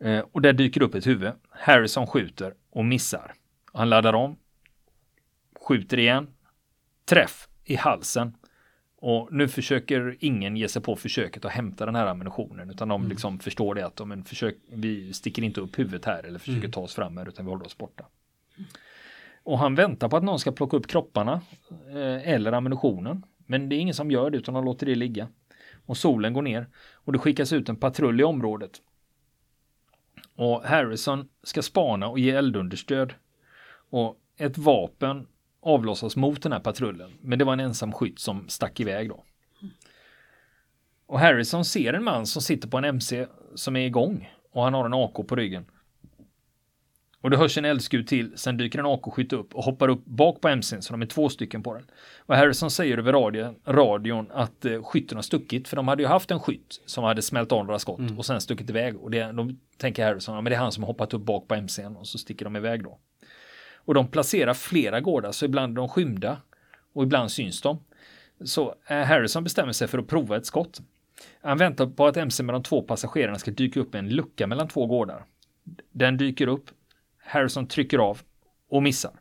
Eh, 0.00 0.24
och 0.32 0.42
där 0.42 0.52
dyker 0.52 0.82
upp 0.82 0.94
ett 0.94 1.06
huvud. 1.06 1.32
Harrison 1.50 2.06
skjuter 2.06 2.54
och 2.70 2.84
missar. 2.84 3.32
Han 3.72 3.90
laddar 3.90 4.12
om. 4.12 4.36
Skjuter 5.68 5.98
igen. 5.98 6.28
Träff 7.04 7.48
i 7.64 7.74
halsen. 7.76 8.36
Och 8.96 9.28
nu 9.32 9.48
försöker 9.48 10.16
ingen 10.20 10.56
ge 10.56 10.68
sig 10.68 10.82
på 10.82 10.96
försöket 10.96 11.44
att 11.44 11.52
hämta 11.52 11.86
den 11.86 11.94
här 11.94 12.06
ammunitionen 12.06 12.70
utan 12.70 12.88
de 12.88 13.00
mm. 13.00 13.10
liksom 13.10 13.38
förstår 13.38 13.74
det 13.74 13.86
att 13.86 13.96
de 13.96 14.12
en 14.12 14.24
försök, 14.24 14.56
vi 14.72 15.12
sticker 15.12 15.42
inte 15.42 15.60
upp 15.60 15.78
huvudet 15.78 16.04
här 16.04 16.22
eller 16.22 16.38
försöker 16.38 16.58
mm. 16.58 16.70
ta 16.70 16.80
oss 16.80 16.94
fram 16.94 17.16
här 17.16 17.28
utan 17.28 17.44
vi 17.44 17.50
håller 17.50 17.66
oss 17.66 17.78
borta. 17.78 18.04
Och 19.42 19.58
han 19.58 19.74
väntar 19.74 20.08
på 20.08 20.16
att 20.16 20.24
någon 20.24 20.38
ska 20.38 20.52
plocka 20.52 20.76
upp 20.76 20.86
kropparna 20.86 21.40
eh, 21.88 22.28
eller 22.28 22.52
ammunitionen. 22.52 23.22
Men 23.46 23.68
det 23.68 23.76
är 23.76 23.78
ingen 23.78 23.94
som 23.94 24.10
gör 24.10 24.30
det 24.30 24.38
utan 24.38 24.54
de 24.54 24.64
låter 24.64 24.86
det 24.86 24.94
ligga. 24.94 25.28
Och 25.86 25.96
solen 25.96 26.32
går 26.32 26.42
ner 26.42 26.68
och 26.92 27.12
det 27.12 27.18
skickas 27.18 27.52
ut 27.52 27.68
en 27.68 27.76
patrull 27.76 28.20
i 28.20 28.24
området. 28.24 28.80
Och 30.36 30.62
Harrison 30.64 31.28
ska 31.42 31.62
spana 31.62 32.08
och 32.08 32.18
ge 32.18 32.30
eldunderstöd. 32.30 33.14
Och 33.90 34.16
ett 34.36 34.58
vapen 34.58 35.26
avlossas 35.60 36.16
mot 36.16 36.42
den 36.42 36.52
här 36.52 36.60
patrullen. 36.60 37.12
Men 37.20 37.38
det 37.38 37.44
var 37.44 37.52
en 37.52 37.60
ensam 37.60 37.92
skytt 37.92 38.18
som 38.18 38.48
stack 38.48 38.80
iväg 38.80 39.08
då. 39.08 39.24
Och 41.06 41.20
Harrison 41.20 41.64
ser 41.64 41.92
en 41.92 42.04
man 42.04 42.26
som 42.26 42.42
sitter 42.42 42.68
på 42.68 42.78
en 42.78 42.84
MC 42.84 43.26
som 43.54 43.76
är 43.76 43.86
igång 43.86 44.32
och 44.52 44.62
han 44.62 44.74
har 44.74 44.84
en 44.84 44.94
AK 44.94 45.26
på 45.28 45.36
ryggen. 45.36 45.64
Och 47.24 47.30
det 47.30 47.36
hörs 47.36 47.58
en 47.58 47.64
eldskud 47.64 48.06
till, 48.06 48.38
sen 48.38 48.56
dyker 48.56 48.78
en 48.78 48.86
AK-skytt 48.86 49.32
upp 49.32 49.54
och 49.54 49.64
hoppar 49.64 49.88
upp 49.88 50.04
bak 50.04 50.40
på 50.40 50.48
MCn 50.48 50.82
så 50.82 50.92
de 50.92 51.02
är 51.02 51.06
två 51.06 51.28
stycken 51.28 51.62
på 51.62 51.74
den. 51.74 51.84
Och 52.18 52.36
Harrison 52.36 52.70
säger 52.70 52.98
över 52.98 53.12
radion, 53.12 53.54
radion 53.66 54.30
att 54.32 54.64
eh, 54.64 54.82
skytten 54.82 55.18
har 55.18 55.22
stuckit 55.22 55.68
för 55.68 55.76
de 55.76 55.88
hade 55.88 56.02
ju 56.02 56.08
haft 56.08 56.30
en 56.30 56.40
skytt 56.40 56.82
som 56.86 57.04
hade 57.04 57.22
smält 57.22 57.52
av 57.52 57.66
några 57.66 57.78
skott 57.78 57.98
mm. 57.98 58.18
och 58.18 58.26
sen 58.26 58.40
stuckit 58.40 58.70
iväg 58.70 58.96
och 58.96 59.10
det, 59.10 59.32
då 59.32 59.50
tänker 59.76 60.04
Harrison, 60.04 60.34
ja, 60.34 60.40
men 60.40 60.50
det 60.50 60.56
är 60.56 60.60
han 60.60 60.72
som 60.72 60.82
har 60.82 60.88
hoppat 60.88 61.14
upp 61.14 61.22
bak 61.22 61.48
på 61.48 61.54
MCn 61.54 61.96
och 61.96 62.06
så 62.06 62.18
sticker 62.18 62.44
de 62.44 62.56
iväg 62.56 62.84
då. 62.84 62.98
Och 63.74 63.94
de 63.94 64.08
placerar 64.08 64.54
flera 64.54 65.00
gårdar, 65.00 65.32
så 65.32 65.44
ibland 65.44 65.72
är 65.72 65.76
de 65.76 65.88
skymda 65.88 66.36
och 66.92 67.02
ibland 67.02 67.30
syns 67.30 67.60
de. 67.60 67.78
Så 68.44 68.74
eh, 68.86 68.98
Harrison 68.98 69.44
bestämmer 69.44 69.72
sig 69.72 69.88
för 69.88 69.98
att 69.98 70.08
prova 70.08 70.36
ett 70.36 70.46
skott. 70.46 70.80
Han 71.42 71.58
väntar 71.58 71.86
på 71.86 72.06
att 72.06 72.16
MC 72.16 72.42
med 72.42 72.54
de 72.54 72.62
två 72.62 72.82
passagerarna 72.82 73.38
ska 73.38 73.50
dyka 73.50 73.80
upp 73.80 73.94
en 73.94 74.08
lucka 74.08 74.46
mellan 74.46 74.68
två 74.68 74.86
gårdar. 74.86 75.24
Den 75.92 76.16
dyker 76.16 76.46
upp, 76.46 76.70
Harrison 77.24 77.66
trycker 77.66 77.98
av 77.98 78.20
och 78.70 78.82
missar. 78.82 79.12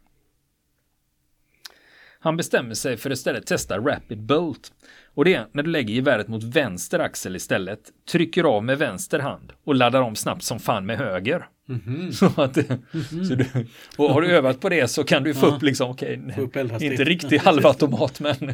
Han 2.24 2.38
bestämmer 2.38 2.74
sig 2.74 2.98
för 2.98 3.10
att 3.10 3.18
istället 3.18 3.46
testa 3.46 3.78
Rapid 3.78 4.20
Bolt. 4.20 4.72
Och 5.06 5.26
det 5.26 5.34
är 5.34 5.48
när 5.52 5.64
du 5.64 5.70
lägger 5.70 5.94
geväret 5.94 6.28
mot 6.28 6.44
vänster 6.44 7.00
axel 7.00 7.36
istället, 7.36 7.80
trycker 8.12 8.44
av 8.44 8.64
med 8.64 8.78
vänster 8.78 9.20
hand 9.20 9.54
och 9.64 9.76
laddar 9.76 10.02
om 10.02 10.16
snabbt 10.16 10.44
som 10.44 10.60
fan 10.60 10.86
med 10.86 10.98
höger. 10.98 11.48
Mm 11.70 11.82
-hmm. 11.82 12.12
så 12.36 12.42
att, 12.42 12.58
mm 12.58 12.82
-hmm. 12.92 13.24
så 13.24 13.36
du, 13.36 13.68
och 13.98 14.14
har 14.14 14.22
du 14.22 14.32
övat 14.32 14.60
på 14.60 14.70
det 14.70 14.88
så 14.88 15.04
kan 15.04 15.24
du 15.24 15.34
få 15.34 15.48
ja. 15.48 15.56
upp 15.56 15.62
liksom, 15.62 15.92
okej, 15.92 16.22
okay, 16.38 16.64
inte 16.64 17.04
riktigt 17.04 17.42
halvautomat 17.46 18.20
men, 18.20 18.36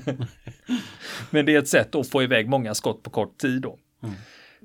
men 1.30 1.46
det 1.46 1.56
är 1.56 1.60
ett 1.60 1.68
sätt 1.68 1.96
att 1.96 2.10
få 2.10 2.24
iväg 2.24 2.48
många 2.50 2.74
skott 2.74 3.04
på 3.04 3.10
kort 3.10 3.38
tid 3.38 3.62
då. 3.62 3.78
Mm. 4.04 4.16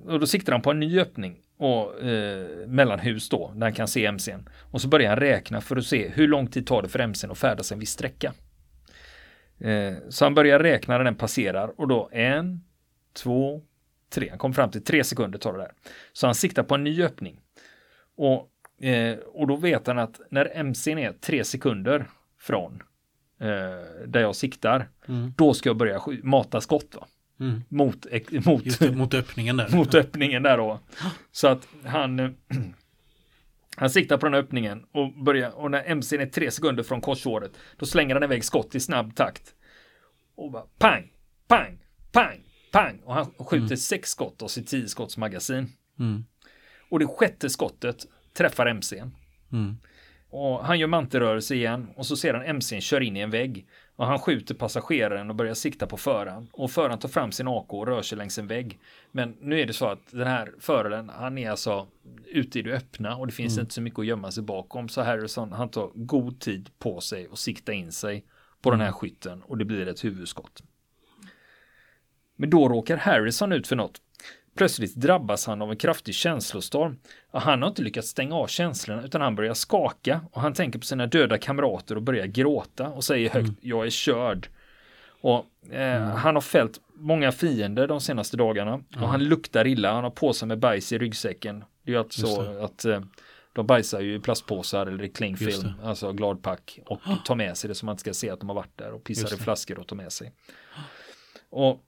Och 0.07 0.21
då 0.21 0.27
siktar 0.27 0.53
han 0.53 0.63
på 0.63 0.71
en 0.71 0.81
ny 0.81 1.01
öppning 1.01 1.37
och, 1.57 2.03
eh, 2.03 2.67
mellan 2.67 2.99
hus 2.99 3.29
då, 3.29 3.53
där 3.55 3.67
han 3.67 3.75
kan 3.75 3.89
se 3.89 4.07
MCn. 4.07 4.49
Och 4.71 4.81
så 4.81 4.89
börjar 4.89 5.09
han 5.09 5.19
räkna 5.19 5.61
för 5.61 5.77
att 5.77 5.87
se 5.87 6.09
hur 6.09 6.29
lång 6.29 6.47
tid 6.47 6.67
tar 6.67 6.83
det 6.83 6.89
för 6.89 6.99
MCn 6.99 7.31
att 7.31 7.39
färdas 7.39 7.73
en 7.73 7.79
viss 7.79 7.91
sträcka. 7.91 8.33
Eh, 9.59 9.95
så 10.09 10.25
han 10.25 10.35
börjar 10.35 10.59
räkna 10.59 10.97
när 10.97 11.05
den 11.05 11.15
passerar 11.15 11.81
och 11.81 11.89
då 11.89 12.09
en, 12.13 12.65
två, 13.13 13.63
tre. 14.11 14.29
Han 14.29 14.39
kommer 14.39 14.55
fram 14.55 14.71
till 14.71 14.85
tre 14.85 15.05
sekunder 15.05 15.39
tar 15.39 15.53
det 15.53 15.59
där. 15.59 15.73
Så 16.13 16.27
han 16.27 16.35
siktar 16.35 16.63
på 16.63 16.75
en 16.75 16.85
ny 16.85 17.03
öppning. 17.03 17.41
Och, 18.17 18.51
eh, 18.87 19.19
och 19.19 19.47
då 19.47 19.57
vet 19.57 19.87
han 19.87 19.99
att 19.99 20.21
när 20.31 20.65
MCn 20.65 20.99
är 20.99 21.13
tre 21.13 21.45
sekunder 21.45 22.07
från 22.39 22.83
eh, 23.41 24.07
där 24.07 24.21
jag 24.21 24.37
siktar, 24.37 24.89
mm. 25.09 25.33
då 25.37 25.55
ska 25.55 25.69
jag 25.69 25.77
börja 25.77 26.01
mata 26.23 26.61
skott. 26.61 26.95
Va? 26.95 27.07
Mm. 27.41 27.63
Mot, 27.69 28.07
mot, 28.47 28.81
mot 28.95 29.15
öppningen 29.15 29.57
där. 29.57 29.69
mot 29.77 29.95
öppningen 29.95 30.43
där 30.43 30.57
då. 30.57 30.81
Så 31.33 31.49
att 31.49 31.69
han 31.85 32.19
han 33.77 33.91
siktar 33.91 34.17
på 34.17 34.27
den 34.27 34.35
här 34.35 34.41
öppningen 34.41 34.85
och 34.93 35.13
börjar 35.13 35.51
och 35.51 35.71
när 35.71 35.95
MCn 35.95 36.21
är 36.21 36.27
tre 36.27 36.51
sekunder 36.51 36.83
från 36.83 37.01
korsåret 37.01 37.53
då 37.77 37.87
slänger 37.87 38.15
han 38.15 38.23
iväg 38.23 38.45
skott 38.45 38.75
i 38.75 38.81
snabb 38.81 39.17
takt. 39.17 39.55
Och 40.37 40.51
bara 40.51 40.65
pang, 40.79 41.13
pang, 41.49 41.79
pang, 42.13 42.41
pang 42.73 43.01
och 43.05 43.15
han 43.15 43.27
skjuter 43.39 43.67
mm. 43.67 43.77
sex 43.77 44.11
skott 44.11 44.43
av 44.43 44.49
sitt 44.49 44.67
tio 44.67 44.89
skotts 44.89 45.17
magasin. 45.17 45.73
Mm. 45.99 46.25
Och 46.89 46.99
det 46.99 47.07
sjätte 47.07 47.51
skottet 47.51 48.07
träffar 48.37 48.67
MCn. 48.75 49.11
Mm. 49.53 49.77
Och 50.31 50.67
han 50.67 50.79
gör 50.79 50.87
mantelrörelse 50.87 51.55
igen 51.55 51.89
och 51.97 52.07
så 52.07 52.17
ser 52.17 52.35
han 52.35 52.57
MCn 52.57 52.81
kör 52.81 53.01
in 53.01 53.17
i 53.17 53.21
en 53.21 53.31
vägg. 53.31 53.67
Och 53.97 54.07
han 54.07 54.19
skjuter 54.19 54.55
passageraren 54.55 55.31
och 55.31 55.37
börjar 55.37 55.55
sikta 55.55 55.87
på 55.87 55.97
föraren. 55.97 56.49
Och 56.53 56.71
föraren 56.71 56.99
tar 56.99 57.09
fram 57.09 57.33
sin 57.33 57.49
AK 57.49 57.73
och 57.73 57.87
rör 57.87 58.03
sig 58.03 58.19
längs 58.19 58.39
en 58.39 58.47
vägg. 58.47 58.79
Men 59.13 59.37
nu 59.41 59.61
är 59.61 59.67
det 59.67 59.73
så 59.73 59.87
att 59.87 60.11
den 60.11 60.27
här 60.27 60.53
föraren, 60.59 61.09
han 61.09 61.39
är 61.39 61.51
alltså 61.51 61.87
ute 62.27 62.59
i 62.59 62.63
det 62.63 62.73
öppna 62.73 63.17
och 63.17 63.27
det 63.27 63.33
finns 63.33 63.53
mm. 63.53 63.63
inte 63.63 63.75
så 63.75 63.81
mycket 63.81 63.99
att 63.99 64.07
gömma 64.07 64.31
sig 64.31 64.43
bakom. 64.43 64.89
Så 64.89 65.03
Harrison, 65.03 65.53
han 65.53 65.69
tar 65.69 65.91
god 65.95 66.41
tid 66.41 66.71
på 66.79 67.01
sig 67.01 67.29
och 67.29 67.39
sikta 67.39 67.73
in 67.73 67.93
sig 67.93 68.25
på 68.63 68.71
den 68.71 68.81
här 68.81 68.87
mm. 68.87 68.99
skytten 68.99 69.43
och 69.43 69.59
det 69.59 69.65
blir 69.65 69.89
ett 69.89 70.05
huvudskott. 70.05 70.63
Men 72.37 72.51
då 72.51 72.69
råkar 72.69 72.97
Harrison 72.97 73.53
ut 73.53 73.67
för 73.67 73.77
något. 73.77 74.01
Plötsligt 74.55 74.95
drabbas 74.95 75.47
han 75.47 75.63
av 75.63 75.71
en 75.71 75.77
kraftig 75.77 76.15
känslostorm. 76.15 76.99
Och 77.31 77.41
han 77.41 77.63
har 77.63 77.69
inte 77.69 77.83
lyckats 77.83 78.09
stänga 78.09 78.35
av 78.35 78.47
känslorna 78.47 79.03
utan 79.03 79.21
han 79.21 79.35
börjar 79.35 79.55
skaka 79.55 80.21
och 80.33 80.41
han 80.41 80.55
tänker 80.55 80.79
på 80.79 80.85
sina 80.85 81.07
döda 81.07 81.39
kamrater 81.39 81.97
och 81.97 82.03
börjar 82.03 82.27
gråta 82.27 82.89
och 82.89 83.05
säger 83.05 83.31
högt 83.31 83.49
mm. 83.49 83.57
jag 83.61 83.87
är 83.87 83.91
körd. 83.91 84.49
Och 85.21 85.47
eh, 85.71 86.03
mm. 86.03 86.11
han 86.11 86.35
har 86.35 86.43
fällt 86.43 86.81
många 86.95 87.33
fiender 87.33 87.89
de 87.89 88.01
senaste 88.01 88.37
dagarna 88.37 88.75
och 88.75 88.97
mm. 88.97 89.09
han 89.09 89.25
luktar 89.25 89.67
illa. 89.67 89.93
Han 89.93 90.05
har 90.05 90.11
på 90.11 90.33
sig 90.33 90.49
med 90.49 90.59
bajs 90.59 90.93
i 90.93 90.99
ryggsäcken. 90.99 91.65
Det 91.83 91.91
är 91.91 91.95
ju 91.95 91.99
alltså 91.99 92.27
så 92.27 92.65
att 92.65 92.85
eh, 92.85 93.01
de 93.53 93.67
bajsar 93.67 94.01
ju 94.01 94.15
i 94.15 94.21
plastpåsar 94.21 94.87
eller 94.87 95.05
i 95.05 95.09
klingfilm, 95.09 95.73
alltså 95.83 96.13
gladpack 96.13 96.79
och 96.87 97.01
tar 97.25 97.35
med 97.35 97.57
sig 97.57 97.69
det 97.69 97.75
så 97.75 97.87
man 97.87 97.93
inte 97.93 98.01
ska 98.01 98.15
se 98.15 98.31
att 98.31 98.41
de 98.41 98.49
har 98.49 98.57
varit 98.57 98.79
där 98.79 98.93
och 98.93 99.05
pissar 99.05 99.35
i 99.35 99.37
flaskor 99.37 99.79
och 99.79 99.87
tar 99.87 99.97
med 99.97 100.13
sig. 100.13 100.33
Och 101.51 101.81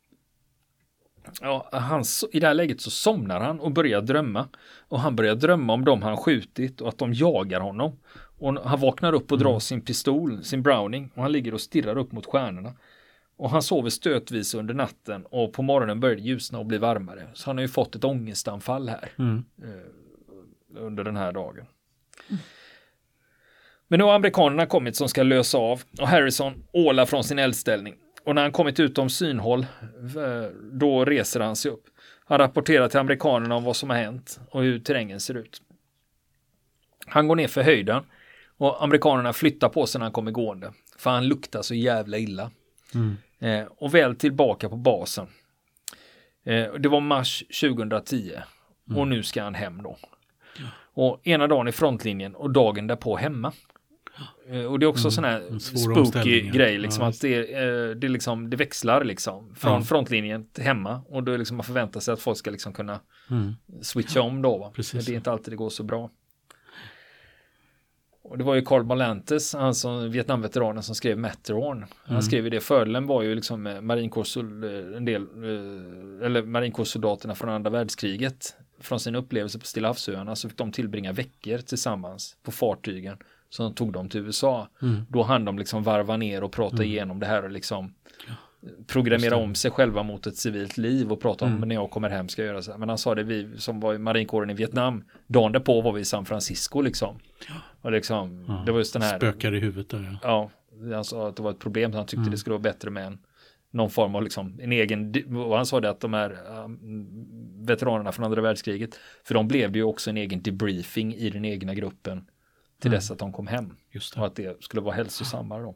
Ja, 1.41 1.69
han, 1.73 2.05
I 2.33 2.41
det 2.41 2.47
här 2.47 2.55
läget 2.55 2.81
så 2.81 2.91
somnar 2.91 3.41
han 3.41 3.61
och 3.61 3.73
börjar 3.73 4.03
drömma. 4.03 4.49
Och 4.89 5.01
han 5.01 5.17
börjar 5.17 5.35
drömma 5.35 5.73
om 5.73 5.85
dem 5.85 6.03
han 6.03 6.17
skjutit 6.17 6.81
och 6.81 6.89
att 6.89 6.99
de 6.99 7.13
jagar 7.13 7.61
honom. 7.61 7.99
Och 8.39 8.69
han 8.69 8.81
vaknar 8.81 9.13
upp 9.13 9.33
och 9.33 9.39
drar 9.39 9.51
mm. 9.51 9.61
sin 9.61 9.81
pistol, 9.81 10.45
sin 10.45 10.63
Browning, 10.63 11.11
och 11.15 11.23
han 11.23 11.33
ligger 11.33 11.55
och 11.55 11.61
stirrar 11.61 11.99
upp 11.99 12.13
mot 12.13 12.27
stjärnorna. 12.27 12.73
Och 13.37 13.51
han 13.51 13.63
sover 13.63 13.91
stötvis 13.91 14.55
under 14.55 14.75
natten 14.75 15.27
och 15.31 15.53
på 15.53 15.63
morgonen 15.63 16.01
börjar 16.01 16.17
det 16.17 16.23
ljusna 16.23 16.59
och 16.59 16.67
bli 16.67 16.79
varmare. 16.79 17.29
Så 17.35 17.51
han 17.51 17.57
har 17.57 17.63
ju 17.63 17.69
fått 17.69 17.95
ett 17.95 18.05
ångestanfall 18.05 18.89
här 18.89 19.13
mm. 19.19 19.45
eh, 19.63 20.83
under 20.83 21.05
den 21.05 21.17
här 21.17 21.33
dagen. 21.33 21.67
Mm. 22.29 22.41
Men 23.89 23.99
nu 23.99 24.05
har 24.05 24.15
amerikanerna 24.15 24.67
kommit 24.67 24.97
som 24.97 25.09
ska 25.09 25.23
lösa 25.23 25.59
av 25.59 25.83
och 26.01 26.09
Harrison 26.09 26.65
ålar 26.73 27.07
från 27.07 27.25
sin 27.25 27.39
eldställning. 27.39 27.95
Och 28.27 28.35
när 28.35 28.43
han 28.43 28.53
kommit 28.53 28.81
utom 28.81 29.11
synhåll, 29.11 29.67
då 30.73 31.05
reser 31.05 31.41
han 31.41 31.57
sig 31.57 31.71
upp. 31.71 31.85
Han 32.25 32.39
rapporterar 32.39 32.89
till 32.89 32.99
amerikanerna 32.99 33.55
om 33.55 33.65
vad 33.65 33.77
som 33.77 33.91
har 33.91 33.97
hänt 33.97 34.41
och 34.51 34.63
hur 34.63 34.79
terrängen 34.79 35.21
ser 35.21 35.35
ut. 35.35 35.63
Han 37.07 37.29
går 37.29 37.37
ner 37.37 37.49
för 37.49 37.63
höjden 37.63 38.03
och 38.57 38.85
amerikanerna 38.85 39.33
flyttar 39.33 39.69
på 39.69 39.87
sig 39.87 39.99
när 39.99 40.05
han 40.05 40.13
kommer 40.13 40.31
gående. 40.31 40.73
För 40.99 41.11
han 41.11 41.29
luktar 41.29 41.63
så 41.63 41.75
jävla 41.75 42.19
illa. 42.19 42.51
Mm. 42.95 43.17
Eh, 43.39 43.69
och 43.77 43.95
väl 43.95 44.17
tillbaka 44.17 44.69
på 44.69 44.77
basen. 44.77 45.27
Eh, 46.45 46.73
det 46.73 46.89
var 46.89 47.01
mars 47.01 47.45
2010 47.61 48.33
Mm. 48.89 48.99
och 48.99 49.09
nu 49.09 49.23
ska 49.23 49.43
han 49.43 49.55
hem 49.55 49.83
då. 49.83 49.97
Och 50.95 51.27
ena 51.27 51.47
dagen 51.47 51.69
i 51.69 51.73
frontlinjen 51.73 52.35
och 52.35 52.51
dagen 52.51 52.87
därpå 52.87 53.17
hemma. 53.17 53.53
Eh, 54.49 54.65
och 54.65 54.79
det 54.79 54.87
är 54.87 54.89
också 54.89 55.11
sån 55.11 55.25
här 55.25 55.41
Mm. 55.41 55.53
en 55.55 55.61
svår 55.61 56.05
spooky 56.05 56.41
grej 56.51 56.79
liksom 56.79 57.03
Ja, 57.03 57.09
att 57.09 57.21
det, 57.21 57.53
eh, 57.55 57.91
det, 57.91 58.09
liksom, 58.09 58.51
det 58.51 58.57
växlar 58.57 59.05
liksom 59.05 59.55
från 59.55 59.73
Ja. 59.73 59.81
frontlinjen 59.83 60.47
till 60.53 60.65
hemma 60.65 61.03
och 61.09 61.23
då 61.23 61.33
är 61.33 61.39
liksom 61.39 61.57
man 61.57 61.65
förväntar 61.65 62.01
sig 62.01 62.13
att 62.15 62.21
folk 62.21 62.39
ska 62.39 62.51
liksom 62.51 62.73
kunna 62.73 63.01
Mm. 63.31 63.55
switcha 63.83 64.21
om 64.21 64.43
då. 64.43 64.59
Va? 64.59 64.71
Precis. 64.75 64.95
Men 64.95 65.05
det 65.05 65.13
är 65.13 65.17
inte 65.17 65.31
alltid 65.33 65.53
det 65.53 65.57
går 65.57 65.71
så 65.71 65.83
bra. 65.83 66.11
Och 68.23 68.39
det 68.39 68.45
var 68.45 68.55
ju 68.55 68.63
Carl 68.63 68.85
Balantes, 68.85 69.55
han 69.55 69.75
som 69.75 70.11
Vietnamveteranen 70.11 70.83
som 70.83 70.95
skrev 70.95 71.19
Matterhorn. 71.19 71.87
Han 72.05 72.11
Mm. 72.11 72.23
skrev 72.23 72.45
ju 72.45 72.51
det, 72.51 72.61
fördelen 72.61 73.07
var 73.07 73.23
ju 73.23 73.35
liksom 73.35 73.67
eh, 73.67 73.81
marinkårssol- 73.81 74.97
en 74.97 75.05
del, 75.05 75.23
eh, 75.23 76.27
eller 76.27 76.43
marinkårssoldaterna 76.43 77.35
från 77.35 77.51
andra 77.51 77.71
världskriget. 77.71 78.57
Från 78.81 79.01
sin 79.01 79.15
upplevelse 79.15 79.59
på 79.59 79.67
Stilla 79.67 79.89
havsöarna 79.89 80.37
så 80.37 80.49
fick 80.49 80.59
de 80.59 80.73
tillbringa 80.73 81.13
veckor 81.13 81.59
tillsammans 81.59 82.37
på 82.43 82.53
fartygen 82.53 83.17
som 83.51 83.75
tog 83.75 83.93
dem 83.93 84.09
till 84.09 84.21
USA. 84.21 84.69
Mm. 84.83 85.01
Då 85.09 85.23
hann 85.23 85.45
de 85.45 85.59
liksom 85.59 85.83
varva 85.83 86.17
ner 86.17 86.45
och 86.45 86.53
prata 86.53 86.85
igenom 86.85 87.21
det 87.21 87.27
här 87.27 87.45
och 87.45 87.51
liksom 87.51 87.95
programmera 88.87 89.37
om 89.37 89.55
sig 89.55 89.71
själva 89.71 90.03
mot 90.03 90.27
ett 90.27 90.37
civilt 90.37 90.77
liv 90.79 91.13
och 91.13 91.21
prata 91.21 91.45
om 91.45 91.53
Mm. 91.57 91.69
när 91.69 91.75
jag 91.75 91.91
kommer 91.91 92.11
hem 92.11 92.29
ska 92.29 92.43
jag 92.43 92.47
göra 92.49 92.63
så 92.63 92.71
här. 92.71 92.79
Men 92.79 92.89
han 92.89 92.99
sa 92.99 93.15
det, 93.15 93.23
vi 93.23 93.49
som 93.59 93.81
var 93.81 93.95
i 93.95 93.99
marinkåren 93.99 94.51
i 94.51 94.55
Vietnam, 94.55 95.05
dagen 95.27 95.53
därpå 95.53 95.81
var 95.81 95.93
vi 95.93 96.01
i 96.01 96.05
San 96.05 96.25
Francisco 96.25 96.81
liksom. 96.81 97.19
Och 97.83 97.93
liksom, 97.93 98.45
Ja. 98.49 98.63
det 98.67 98.73
var 98.73 98.79
just 98.79 98.93
den 98.93 99.03
här, 99.03 99.19
Spökar 99.19 99.55
i 99.55 99.61
huvudet 99.61 99.89
där 99.91 100.19
ja. 100.23 100.51
ja, 100.89 100.95
han 100.95 101.05
sa 101.05 101.29
att 101.29 101.37
det 101.37 101.43
var 101.43 101.51
ett 101.51 101.59
problem, 101.59 101.93
han 101.93 102.07
tyckte 102.07 102.17
Mm. 102.21 102.31
det 102.31 102.37
skulle 102.39 102.53
vara 102.55 102.63
bättre 102.63 102.91
med 102.91 103.07
en 103.07 103.19
någon 103.71 103.91
form 103.91 104.15
av 104.15 104.23
liksom 104.23 104.59
en 104.63 104.73
egen, 104.73 105.15
och 105.37 105.57
han 105.57 105.67
sa 105.67 105.81
det 105.81 105.91
att 105.91 106.01
de 106.01 106.15
här 106.15 106.37
um, 106.65 107.07
veteranerna 107.67 108.13
från 108.13 108.25
andra 108.25 108.41
världskriget, 108.43 108.99
för 109.25 109.35
de 109.35 109.49
blev 109.49 109.73
det 109.73 109.79
ju 109.79 109.83
också 109.85 110.11
en 110.11 110.17
egen 110.17 110.43
debriefing 110.43 111.15
i 111.15 111.31
den 111.31 111.45
egna 111.45 111.75
gruppen 111.75 112.25
till 112.81 112.89
Mm. 112.91 112.97
dess 112.97 113.11
att 113.11 113.19
de 113.19 113.33
kom 113.33 113.47
hem. 113.47 113.77
Just 113.91 114.15
Och 114.15 114.21
det. 114.21 114.27
att 114.27 114.37
det 114.37 114.63
skulle 114.65 114.83
vara 114.83 114.95
hälsosammare 114.95 115.63
då. 115.63 115.75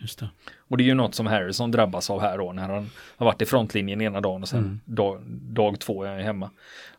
Just 0.00 0.18
det. 0.18 0.28
Och 0.58 0.76
det 0.76 0.82
är 0.82 0.86
ju 0.86 0.94
något 0.94 1.14
som 1.14 1.26
Harrison 1.26 1.70
drabbas 1.70 2.10
av 2.10 2.20
här 2.20 2.38
då 2.38 2.52
när 2.52 2.68
han 2.68 2.90
har 3.16 3.26
varit 3.26 3.42
i 3.42 3.46
frontlinjen 3.46 4.00
ena 4.00 4.20
dagen 4.20 4.42
och 4.42 4.48
sen 4.48 4.58
Mm. 4.64 4.80
dag, 4.84 5.22
dag 5.30 5.80
två 5.80 6.04
är 6.04 6.10
han 6.10 6.20
hemma. 6.20 6.50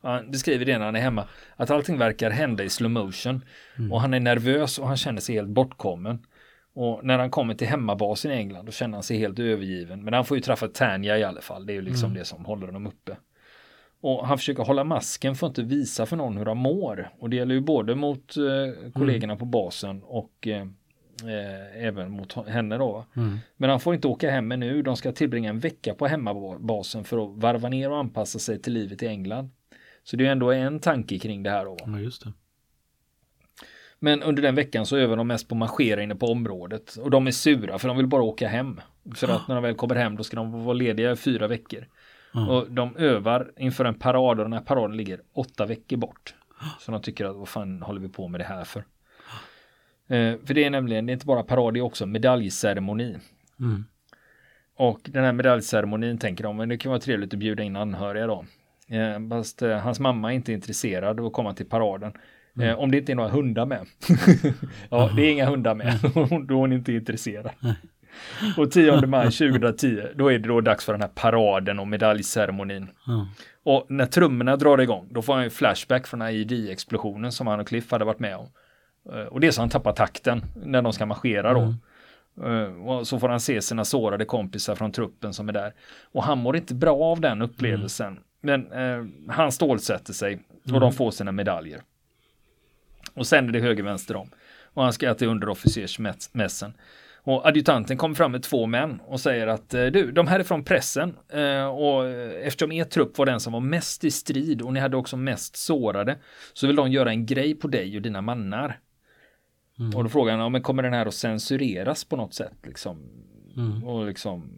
Han 0.02 0.32
beskriver 0.32 0.66
det 0.66 0.78
när 0.78 0.86
han 0.86 0.96
är 0.96 1.00
hemma 1.02 1.28
att 1.56 1.72
allting 1.72 1.98
verkar 1.98 2.32
hända 2.32 2.64
i 2.64 2.70
slow 2.70 2.92
motion 2.92 3.46
Mm. 3.78 3.92
och 3.92 4.02
han 4.02 4.14
är 4.14 4.20
nervös 4.20 4.80
och 4.80 4.88
han 4.88 4.98
känner 4.98 5.22
sig 5.22 5.36
helt 5.36 5.50
bortkommen. 5.50 6.26
Och 6.74 7.06
när 7.06 7.20
han 7.20 7.30
kommer 7.32 7.54
till 7.54 7.68
hemmabasen 7.68 8.32
i 8.32 8.36
England 8.36 8.66
då 8.66 8.72
känner 8.72 8.94
han 8.94 9.04
sig 9.04 9.18
helt 9.18 9.40
övergiven. 9.40 10.04
Men 10.04 10.14
han 10.14 10.26
får 10.26 10.38
ju 10.38 10.42
träffa 10.42 10.68
Tanja 10.68 11.18
i 11.18 11.24
alla 11.24 11.42
fall. 11.42 11.66
Det 11.66 11.74
är 11.74 11.76
ju 11.76 11.82
liksom 11.82 12.06
Mm. 12.10 12.20
det 12.20 12.26
som 12.26 12.46
håller 12.46 12.66
honom 12.66 12.88
uppe. 12.88 13.18
Och 14.02 14.28
han 14.28 14.38
försöker 14.38 14.64
hålla 14.64 14.84
masken 14.84 15.36
för 15.36 15.48
att 15.48 15.58
inte 15.58 15.76
visa 15.76 16.06
för 16.06 16.18
någon 16.18 16.38
hur 16.38 16.46
han 16.46 16.58
mår. 16.58 17.10
Och 17.20 17.30
det 17.30 17.36
gäller 17.36 17.56
ju 17.56 17.62
både 17.62 17.96
mot 17.96 18.38
eh, 18.38 18.92
kollegorna 18.92 19.36
på 19.36 19.46
basen 19.46 20.04
och 20.04 20.48
eh, 20.48 20.62
eh, 21.24 21.86
även 21.86 22.12
mot 22.12 22.48
henne 22.48 22.78
då. 22.78 23.06
Mm. 23.16 23.38
Men 23.58 23.70
han 23.70 23.80
får 23.80 23.96
inte 23.96 24.08
åka 24.08 24.32
hem 24.32 24.50
nu. 24.50 24.82
De 24.82 24.96
ska 24.96 25.12
tillbringa 25.12 25.50
en 25.50 25.60
vecka 25.60 25.94
på 25.94 26.08
hemmabasen 26.08 27.04
för 27.04 27.24
att 27.24 27.44
varva 27.44 27.70
ner 27.70 27.90
och 27.90 27.98
anpassa 27.98 28.40
sig 28.40 28.62
till 28.62 28.74
livet 28.74 29.04
i 29.04 29.08
England. 29.08 29.50
Så 30.04 30.16
det 30.16 30.26
är 30.26 30.32
ändå 30.32 30.52
en 30.52 30.80
tanke 30.80 31.20
kring 31.20 31.44
det 31.44 31.50
här 31.50 31.66
då. 31.66 31.78
Ja, 31.86 32.00
just 32.00 32.24
det. 32.24 32.34
Men 34.00 34.24
under 34.24 34.42
den 34.42 34.56
veckan 34.56 34.86
så 34.86 34.98
övar 34.98 35.18
de 35.18 35.28
mest 35.28 35.48
på 35.48 35.56
marschera 35.56 36.04
inne 36.04 36.16
på 36.16 36.26
området. 36.26 36.96
Och 36.96 37.12
de 37.12 37.28
är 37.28 37.32
sura 37.32 37.80
för 37.80 37.88
de 37.88 37.98
vill 37.98 38.08
bara 38.08 38.24
åka 38.24 38.48
hem. 38.48 38.82
För 39.16 39.28
att 39.28 39.48
när 39.48 39.56
de 39.56 39.64
väl 39.64 39.76
kommer 39.76 39.96
hem 39.96 40.16
då 40.16 40.24
ska 40.24 40.36
de 40.36 40.64
vara 40.64 40.74
lediga 40.74 41.12
i 41.12 41.16
fyra 41.16 41.48
veckor. 41.48 41.88
Ja. 42.34 42.48
Och 42.48 42.72
de 42.72 42.98
övar 42.98 43.52
inför 43.58 43.86
en 43.86 43.94
parad 43.94 44.40
och 44.40 44.46
den 44.46 44.54
här 44.54 44.62
paraden 44.62 44.98
ligger 44.98 45.22
åtta 45.34 45.66
veckor 45.66 45.98
bort. 45.98 46.36
Så 46.80 46.92
de 46.92 47.02
tycker 47.02 47.26
att 47.26 47.36
vad 47.36 47.50
fan 47.50 47.82
håller 47.82 48.02
vi 48.02 48.10
på 48.10 48.28
med 48.28 48.40
det 48.40 48.44
här 48.44 48.64
för? 48.64 48.80
Eh, 50.08 50.36
för 50.46 50.54
det 50.54 50.64
är 50.64 50.70
nämligen, 50.70 51.06
det 51.06 51.12
är 51.12 51.14
inte 51.14 51.26
bara 51.26 51.44
parad, 51.44 51.74
det 51.74 51.80
är 51.80 51.82
också 51.82 52.06
medaljceremoni. 52.06 53.18
Mm. 53.60 53.86
Och 54.76 55.00
den 55.04 55.24
här 55.24 55.34
medaljceremonin 55.34 56.18
tänker 56.18 56.44
de, 56.44 56.58
men 56.58 56.70
det 56.70 56.78
kan 56.78 56.90
vara 56.90 57.00
trevligt 57.00 57.34
att 57.34 57.40
bjuda 57.40 57.64
in 57.64 57.76
anhöriga 57.76 58.28
då. 58.28 58.46
Eh, 58.88 59.30
fast 59.30 59.62
eh, 59.62 59.78
hans 59.78 60.00
mamma 60.00 60.32
är 60.32 60.36
inte 60.36 60.54
intresserad 60.54 61.20
av 61.20 61.26
att 61.26 61.34
komma 61.34 61.54
till 61.54 61.66
paraden. 61.66 62.14
Eh, 62.62 62.80
om 62.80 62.92
det 62.92 62.98
inte 62.98 63.12
är 63.12 63.16
några 63.16 63.30
hundar 63.30 63.66
med. 63.66 63.86
ja, 64.90 65.12
det 65.16 65.22
är 65.22 65.32
inga 65.32 65.46
hundar 65.46 65.76
med. 65.76 66.00
då 66.48 66.54
är 66.54 66.60
hon 66.60 66.74
inte 66.74 66.94
intresserad. 66.94 67.52
Och 68.58 68.72
10 68.72 69.06
maj 69.06 69.32
2010, 69.32 70.02
då 70.16 70.32
är 70.32 70.40
det 70.40 70.48
då 70.48 70.62
dags 70.62 70.86
för 70.86 70.94
den 70.94 71.02
här 71.02 71.10
paraden 71.10 71.80
och 71.80 71.88
medaljceremonin. 71.88 72.88
Ja. 73.06 73.28
Och 73.64 73.86
när 73.90 74.06
trummorna 74.06 74.56
drar 74.56 74.78
igång, 74.82 75.08
då 75.12 75.22
får 75.22 75.34
han 75.34 75.44
ju 75.44 75.50
flashback 75.50 76.08
från 76.08 76.22
IED-explosionen 76.22 77.32
som 77.32 77.48
han 77.48 77.60
och 77.60 77.68
Cliff 77.68 77.92
hade 77.92 78.06
varit 78.06 78.20
med 78.20 78.36
om. 78.38 78.48
Eh, 79.14 79.22
Och 79.26 79.40
det 79.40 79.48
är 79.48 79.52
så 79.52 79.62
han 79.62 79.70
tappar 79.70 79.94
takten 79.94 80.46
när 80.56 80.82
de 80.82 80.94
ska 80.94 81.06
marschera 81.06 81.54
då. 81.54 81.74
Eh, 82.46 82.88
Och 82.88 83.08
så 83.08 83.20
får 83.20 83.30
han 83.30 83.40
se 83.40 83.62
sina 83.62 83.86
sårade 83.86 84.26
kompisar 84.26 84.76
från 84.76 84.92
truppen 84.92 85.34
som 85.34 85.50
är 85.50 85.54
där. 85.54 85.74
Och 86.12 86.24
han 86.24 86.38
mår 86.38 86.56
inte 86.58 86.74
bra 86.76 86.98
av 87.04 87.22
den 87.22 87.42
upplevelsen. 87.42 88.20
Men 88.42 88.72
eh, 88.72 89.06
han 89.34 89.52
stålsätter 89.52 90.14
sig 90.14 90.40
och 90.74 90.80
de 90.80 90.94
får 90.94 91.12
sina 91.12 91.32
medaljer. 91.32 91.82
Och 93.14 93.28
sen 93.28 93.48
är 93.48 93.52
det 93.52 93.60
höger 93.60 93.84
vänster 93.84 94.16
om. 94.16 94.30
Och 94.74 94.84
han 94.84 94.94
ska 94.94 95.14
till 95.14 95.28
underofficersmässen. 95.28 96.74
Och 97.30 97.48
adjutanten 97.48 97.98
kommer 97.98 98.16
fram 98.16 98.32
med 98.32 98.44
två 98.44 98.66
män 98.66 99.02
och 99.06 99.20
säger 99.20 99.48
att 99.48 99.74
eh, 99.74 99.86
du, 99.86 100.12
de 100.12 100.28
här 100.28 100.40
är 100.40 100.44
från 100.44 100.64
pressen 100.64 101.18
eh, 101.30 101.66
och 101.66 102.10
eftersom 102.44 102.72
er 102.72 102.84
trupp 102.84 103.18
var 103.18 103.26
den 103.26 103.40
som 103.40 103.54
var 103.54 103.60
mest 103.60 104.04
i 104.04 104.12
strid 104.12 104.62
och 104.62 104.74
ni 104.74 104.80
hade 104.80 104.98
också 104.98 105.18
mest 105.18 105.56
sårade 105.56 106.18
så 106.54 106.68
vill 106.68 106.76
de 106.76 106.92
göra 106.92 107.10
en 107.10 107.26
grej 107.26 107.56
på 107.56 107.68
dig 107.68 107.96
och 107.96 108.02
dina 108.02 108.22
mannar. 108.22 108.80
Mm. 109.80 109.96
Och 109.96 110.04
då 110.04 110.10
frågar 110.10 110.32
han, 110.32 110.42
ja, 110.42 110.50
men 110.50 110.62
kommer 110.62 110.84
den 110.84 110.94
här 110.94 111.06
att 111.06 111.14
censureras 111.14 112.04
på 112.04 112.16
något 112.16 112.34
sätt 112.34 112.58
liksom? 112.64 112.98
Mm. 113.58 113.84
Och 113.84 114.06
liksom 114.06 114.50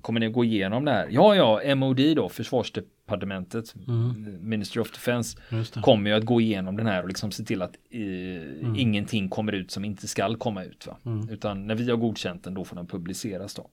Kommer 0.00 0.20
ni 0.20 0.28
gå 0.28 0.44
igenom 0.44 0.84
det 0.84 0.90
här? 0.90 1.08
Ja, 1.10 1.60
ja, 1.64 1.74
MOD 1.74 2.16
då, 2.16 2.28
försvarsdepartementet, 2.28 2.97
Mm. 3.88 4.38
Ministry 4.48 4.82
of 4.82 4.90
Defense, 4.90 5.38
kommer 5.82 6.10
ju 6.10 6.16
att 6.16 6.24
gå 6.24 6.40
igenom 6.40 6.76
den 6.76 6.86
här 6.86 7.02
och 7.02 7.08
liksom 7.08 7.30
se 7.30 7.44
till 7.44 7.62
att 7.62 7.76
eh, 7.90 8.00
ingenting 8.80 9.28
kommer 9.28 9.52
ut 9.52 9.70
som 9.70 9.84
inte 9.84 10.08
skall 10.08 10.36
komma 10.36 10.64
ut. 10.64 10.86
Va? 10.86 10.96
Mm. 11.04 11.28
Utan 11.28 11.66
när 11.66 11.74
vi 11.74 11.90
har 11.90 11.96
godkänt 11.96 12.44
den, 12.44 12.54
då 12.54 12.64
får 12.64 12.76
den 12.76 12.86
publiceras 12.86 13.54
då. 13.54 13.68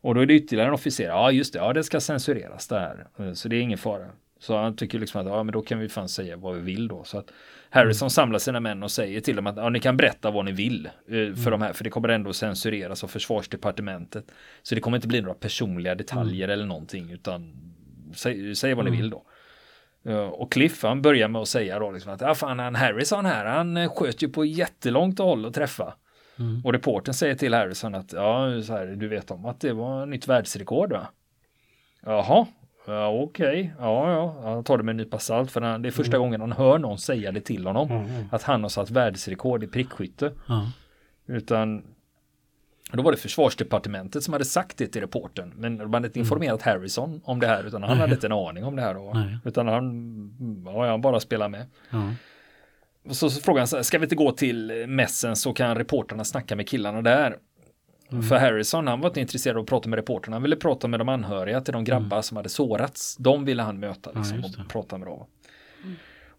Och 0.00 0.14
då 0.14 0.20
är 0.20 0.26
det 0.26 0.34
ytterligare 0.34 0.68
en 0.68 0.74
officer, 0.74 1.04
ja 1.04 1.30
just 1.30 1.52
det, 1.52 1.58
ja 1.58 1.72
det 1.72 1.84
ska 1.84 2.00
censureras 2.00 2.68
det 2.68 2.78
här. 2.78 3.06
Eh, 3.18 3.32
Så 3.32 3.48
det 3.48 3.56
är 3.56 3.60
ingen 3.60 3.78
fara. 3.78 4.06
Så 4.38 4.56
han 4.56 4.76
tycker 4.76 4.98
liksom 4.98 5.20
att, 5.20 5.26
ja 5.26 5.42
men 5.42 5.52
då 5.52 5.62
kan 5.62 5.78
vi 5.78 5.88
fan 5.88 6.08
säga 6.08 6.36
vad 6.36 6.54
vi 6.54 6.60
vill 6.60 6.88
då. 6.88 7.04
Så 7.04 7.18
att 7.18 7.30
Harrison 7.70 8.10
samlar 8.10 8.38
sina 8.38 8.60
män 8.60 8.82
och 8.82 8.90
säger 8.90 9.20
till 9.20 9.36
dem 9.36 9.46
att, 9.46 9.56
ja 9.56 9.68
ni 9.68 9.80
kan 9.80 9.96
berätta 9.96 10.30
vad 10.30 10.44
ni 10.44 10.52
vill 10.52 10.86
eh, 10.86 11.34
för 11.34 11.50
de 11.50 11.62
här, 11.62 11.72
för 11.72 11.84
det 11.84 11.90
kommer 11.90 12.08
ändå 12.08 12.32
censureras 12.32 13.04
av 13.04 13.08
försvarsdepartementet. 13.08 14.32
Så 14.62 14.74
det 14.74 14.80
kommer 14.80 14.96
inte 14.96 15.08
bli 15.08 15.20
några 15.20 15.34
personliga 15.34 15.94
detaljer 15.94 16.48
eller 16.48 16.66
någonting, 16.66 17.10
utan 17.10 17.52
säg, 18.14 18.54
säg 18.54 18.74
vad 18.74 18.84
ni 18.84 18.90
vill 18.90 19.10
då. 19.10 19.22
Ja, 20.02 20.26
Och 20.26 20.52
Cliff 20.52 20.82
han 20.82 21.02
börjar 21.02 21.28
med 21.28 21.42
att 21.42 21.48
säga 21.48 21.78
då 21.78 21.90
liksom 21.90 22.12
att 22.12 22.20
ja, 22.20 22.34
fan, 22.34 22.58
han 22.58 22.74
Harrison 22.74 23.26
här, 23.26 23.44
han 23.44 23.76
eh, 23.76 23.92
sköt 23.94 24.22
ju 24.22 24.28
på 24.28 24.44
jättelångt 24.44 25.18
håll 25.18 25.46
att 25.46 25.54
träffa. 25.54 25.94
Mm. 26.38 26.62
Och 26.64 26.72
reporten 26.72 27.14
säger 27.14 27.34
till 27.34 27.54
Harrison 27.54 27.94
att 27.94 28.12
ja, 28.12 28.62
så 28.62 28.72
här, 28.72 28.86
du 28.86 29.08
vet 29.08 29.30
om 29.30 29.46
att 29.46 29.60
det 29.60 29.72
var 29.72 30.06
nytt 30.06 30.28
världsrekord 30.28 30.92
va? 30.92 31.06
Jaha, 32.06 32.46
ja, 32.86 33.08
okej, 33.08 33.74
ja, 33.78 34.12
ja, 34.12 34.50
han 34.50 34.64
tar 34.64 34.78
det 34.78 34.84
med 34.84 34.92
en 34.92 34.96
nypa 34.96 35.18
salt 35.18 35.50
för 35.50 35.60
han, 35.60 35.82
det 35.82 35.88
är 35.88 35.90
första 35.90 36.18
gången 36.18 36.40
han 36.40 36.52
hör 36.52 36.78
någon 36.78 36.98
säga 36.98 37.32
det 37.32 37.40
till 37.40 37.66
honom. 37.66 37.90
Mm. 37.90 38.24
Att 38.30 38.42
han 38.42 38.62
har 38.62 38.68
satt 38.68 38.90
världsrekord 38.90 39.64
i 39.64 39.66
prickskytte. 39.66 40.32
Utan 41.26 41.93
då 42.92 43.02
var 43.02 43.12
det 43.12 43.18
försvarsdepartementet 43.18 44.24
som 44.24 44.32
hade 44.32 44.44
sagt 44.44 44.76
det 44.76 44.86
till 44.86 45.00
reporten. 45.00 45.52
Men 45.56 45.78
de 45.78 45.94
hade 45.94 46.06
inte 46.06 46.18
informerat 46.18 46.62
Harrison 46.62 47.20
om 47.24 47.40
det 47.40 47.46
här 47.46 47.64
utan 47.64 47.82
han 47.82 47.98
hade 47.98 48.14
inte 48.14 48.26
en 48.26 48.32
aning 48.32 48.64
om 48.64 48.76
det 48.76 48.82
här. 48.82 48.94
Då. 48.94 49.12
Nej. 49.14 49.38
Utan 49.44 49.68
han, 49.68 50.64
ja, 50.66 50.90
han 50.90 51.00
bara 51.00 51.20
spelar 51.20 51.48
med. 51.48 51.66
Ja. 51.90 52.12
Och 53.08 53.16
så 53.16 53.30
frågar 53.30 53.60
han 53.60 53.68
så 53.68 53.84
ska 53.84 53.98
vi 53.98 54.04
inte 54.04 54.16
gå 54.16 54.32
till 54.32 54.84
mässen 54.88 55.36
så 55.36 55.52
kan 55.52 55.76
reporterna 55.76 56.24
snacka 56.24 56.56
med 56.56 56.68
killarna 56.68 57.02
där. 57.02 57.36
För 58.28 58.38
Harrison, 58.38 58.86
han 58.86 59.00
var 59.00 59.08
inte 59.08 59.20
intresserad 59.20 59.56
av 59.56 59.62
att 59.62 59.68
prata 59.68 59.88
med 59.88 59.96
reporterna. 59.96 60.36
Han 60.36 60.42
ville 60.42 60.56
prata 60.56 60.88
med 60.88 61.00
de 61.00 61.08
anhöriga 61.08 61.60
till 61.60 61.72
de 61.72 61.84
grabbar 61.84 62.22
som 62.22 62.36
hade 62.36 62.48
sårats. 62.48 63.16
De 63.16 63.44
ville 63.44 63.62
han 63.62 63.80
möta 63.80 64.12
liksom, 64.12 64.40
det. 64.40 64.46
och 64.46 64.68
prata 64.68 64.98
med 64.98 65.08
dem. 65.08 65.26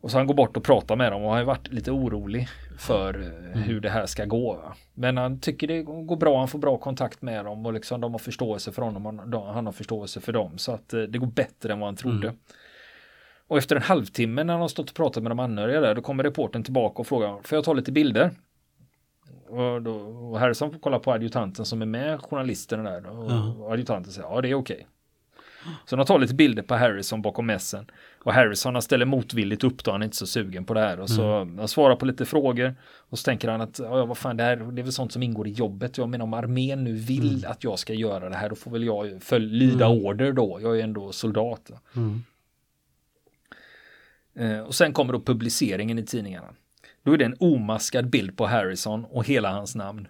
Och 0.01 0.11
så 0.11 0.17
han 0.17 0.27
går 0.27 0.33
bort 0.33 0.57
och 0.57 0.63
pratar 0.63 0.95
med 0.95 1.11
dem 1.11 1.23
och 1.23 1.31
har 1.31 1.39
ju 1.39 1.45
varit 1.45 1.67
lite 1.67 1.91
orolig 1.91 2.47
för 2.77 3.21
eh, 3.21 3.61
hur 3.61 3.81
det 3.81 3.89
här 3.89 4.05
ska 4.05 4.25
gå. 4.25 4.53
va. 4.53 4.75
Men 4.93 5.17
han 5.17 5.39
tycker 5.39 5.67
det 5.67 5.83
går 5.83 6.15
bra, 6.15 6.39
han 6.39 6.47
får 6.47 6.59
bra 6.59 6.77
kontakt 6.77 7.21
med 7.21 7.45
dem 7.45 7.65
och 7.65 7.73
liksom 7.73 8.01
de 8.01 8.11
har 8.11 8.19
förståelse 8.19 8.71
för 8.71 8.81
honom 8.81 9.05
och 9.05 9.53
han 9.53 9.65
har 9.65 9.73
förståelse 9.73 10.21
för 10.21 10.33
dem. 10.33 10.57
Så 10.57 10.71
att 10.71 10.93
eh, 10.93 11.01
det 11.01 11.17
går 11.17 11.27
bättre 11.27 11.73
än 11.73 11.79
vad 11.79 11.87
han 11.87 11.95
trodde. 11.95 12.33
Och 13.47 13.57
efter 13.57 13.75
en 13.75 13.81
halvtimme 13.81 14.43
när 14.43 14.57
de 14.57 14.69
stått 14.69 14.89
och 14.89 14.95
pratat 14.95 15.23
med 15.23 15.31
de 15.31 15.39
anhöriga 15.39 15.81
där, 15.81 15.95
då 15.95 16.01
kommer 16.01 16.23
reporten 16.23 16.63
tillbaka 16.63 16.99
och 16.99 17.07
frågar, 17.07 17.39
får 17.43 17.55
jag 17.55 17.65
ta 17.65 17.73
lite 17.73 17.91
bilder? 17.91 18.31
Och, 19.47 19.81
då, 19.81 19.95
och 19.95 20.39
Harrison 20.39 20.71
får 20.71 20.79
kolla 20.79 20.99
på 20.99 21.11
adjutanten 21.11 21.65
som 21.65 21.81
är 21.81 21.85
med 21.85 22.21
journalisterna 22.21 22.91
där. 22.91 23.09
Och, 23.09 23.31
uh 23.31 23.61
och 23.61 23.73
adjutanten 23.73 24.13
säger, 24.13 24.27
ja 24.27 24.41
det 24.41 24.49
är 24.49 24.55
okej. 24.55 24.87
Så 25.85 25.95
de 25.95 26.05
tar 26.05 26.19
lite 26.19 26.33
bilder 26.33 26.63
på 26.63 26.75
Harrison 26.75 27.21
bakom 27.21 27.45
mässen. 27.45 27.85
Och 28.23 28.33
Harrison 28.33 28.75
han 28.75 28.81
ställer 28.81 29.05
motvilligt 29.05 29.63
upp 29.63 29.83
då, 29.83 29.91
han 29.91 30.01
är 30.01 30.05
inte 30.05 30.17
så 30.17 30.27
sugen 30.27 30.65
på 30.65 30.73
det 30.73 30.79
här. 30.79 30.99
Och 30.99 31.09
så 31.09 31.23
mm. 31.23 31.57
han 31.57 31.67
svarar 31.67 31.95
på 31.95 32.05
lite 32.05 32.25
frågor. 32.25 32.75
Och 33.09 33.19
så 33.19 33.23
tänker 33.23 33.47
han 33.47 33.61
att, 33.61 33.79
ja 33.79 34.05
vad 34.05 34.17
fan 34.17 34.37
det 34.37 34.43
här, 34.43 34.55
det 34.55 34.81
är 34.81 34.83
väl 34.83 34.93
sånt 34.93 35.11
som 35.11 35.23
ingår 35.23 35.47
i 35.47 35.51
jobbet. 35.51 35.97
Jag 35.97 36.09
menar 36.09 36.23
om 36.23 36.33
armén 36.33 36.83
nu 36.83 36.93
vill 36.93 37.37
mm. 37.37 37.51
att 37.51 37.63
jag 37.63 37.79
ska 37.79 37.93
göra 37.93 38.29
det 38.29 38.35
här, 38.35 38.49
då 38.49 38.55
får 38.55 38.71
väl 38.71 38.83
jag 38.83 39.23
följ, 39.23 39.45
lyda 39.45 39.85
mm. 39.85 40.05
order 40.05 40.31
då. 40.31 40.59
Jag 40.61 40.79
är 40.79 40.83
ändå 40.83 41.11
soldat. 41.11 41.71
Mm. 41.95 42.23
Eh, 44.35 44.59
och 44.59 44.75
sen 44.75 44.93
kommer 44.93 45.13
då 45.13 45.21
publiceringen 45.21 45.99
i 45.99 46.05
tidningarna. 46.05 46.47
Då 47.03 47.13
är 47.13 47.17
det 47.17 47.25
en 47.25 47.35
omaskad 47.39 48.09
bild 48.09 48.37
på 48.37 48.45
Harrison 48.45 49.05
och 49.05 49.27
hela 49.27 49.51
hans 49.51 49.75
namn. 49.75 50.07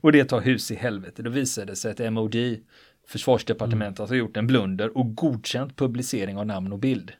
Och 0.00 0.12
det 0.12 0.24
tar 0.24 0.40
hus 0.40 0.70
i 0.70 0.74
helvete. 0.74 1.22
Då 1.22 1.30
visade 1.30 1.72
det 1.72 1.76
sig 1.76 1.90
att 1.90 2.12
MOD 2.12 2.36
Försvarsdepartementet 3.08 3.98
mm. 3.98 4.08
har 4.08 4.16
gjort 4.16 4.36
en 4.36 4.46
blunder 4.46 4.96
och 4.96 5.14
godkänt 5.14 5.76
publicering 5.76 6.36
av 6.36 6.46
namn 6.46 6.72
och 6.72 6.78
bild. 6.78 7.12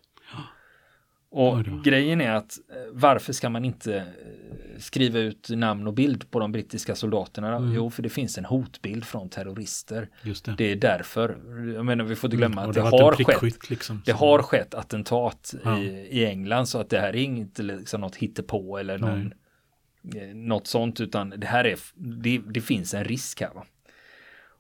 Och 1.30 1.64
grejen 1.84 2.20
är 2.20 2.30
att 2.30 2.58
eh, 2.70 2.76
varför 2.92 3.32
ska 3.32 3.50
man 3.50 3.64
inte 3.64 3.96
eh, 3.96 4.04
skriva 4.78 5.18
ut 5.18 5.48
namn 5.50 5.86
och 5.86 5.94
bild 5.94 6.30
på 6.30 6.40
de 6.40 6.52
brittiska 6.52 6.94
soldaterna? 6.94 7.56
Mm. 7.56 7.74
Jo, 7.74 7.90
för 7.90 8.02
det 8.02 8.08
finns 8.08 8.38
en 8.38 8.44
hotbild 8.44 9.04
från 9.04 9.28
terrorister. 9.28 10.08
Det. 10.22 10.56
det. 10.58 10.72
är 10.72 10.76
därför. 10.76 11.38
Jag 11.74 11.84
menar, 11.84 12.04
vi 12.04 12.16
får 12.16 12.28
inte 12.28 12.36
glömma 12.36 12.64
mm. 12.64 12.68
att 12.68 12.74
det, 12.74 12.80
det 12.80 13.04
har 13.04 13.40
skett. 13.40 13.70
Liksom, 13.70 14.02
det 14.06 14.12
har 14.12 14.42
skett 14.42 14.74
attentat 14.74 15.54
ja. 15.64 15.78
i, 15.78 15.86
i 16.10 16.26
England 16.26 16.66
så 16.66 16.78
att 16.78 16.90
det 16.90 17.00
här 17.00 17.08
är 17.08 17.22
inte 17.22 17.62
liksom 17.62 18.00
något 18.00 18.16
hittepå 18.16 18.78
eller 18.78 18.98
någon, 18.98 19.32
eh, 20.16 20.34
något 20.34 20.66
sånt 20.66 21.00
utan 21.00 21.30
det 21.36 21.46
här 21.46 21.64
är, 21.64 21.78
det, 21.94 22.38
det 22.38 22.60
finns 22.60 22.94
en 22.94 23.04
risk 23.04 23.40
här. 23.40 23.54
Va? 23.54 23.64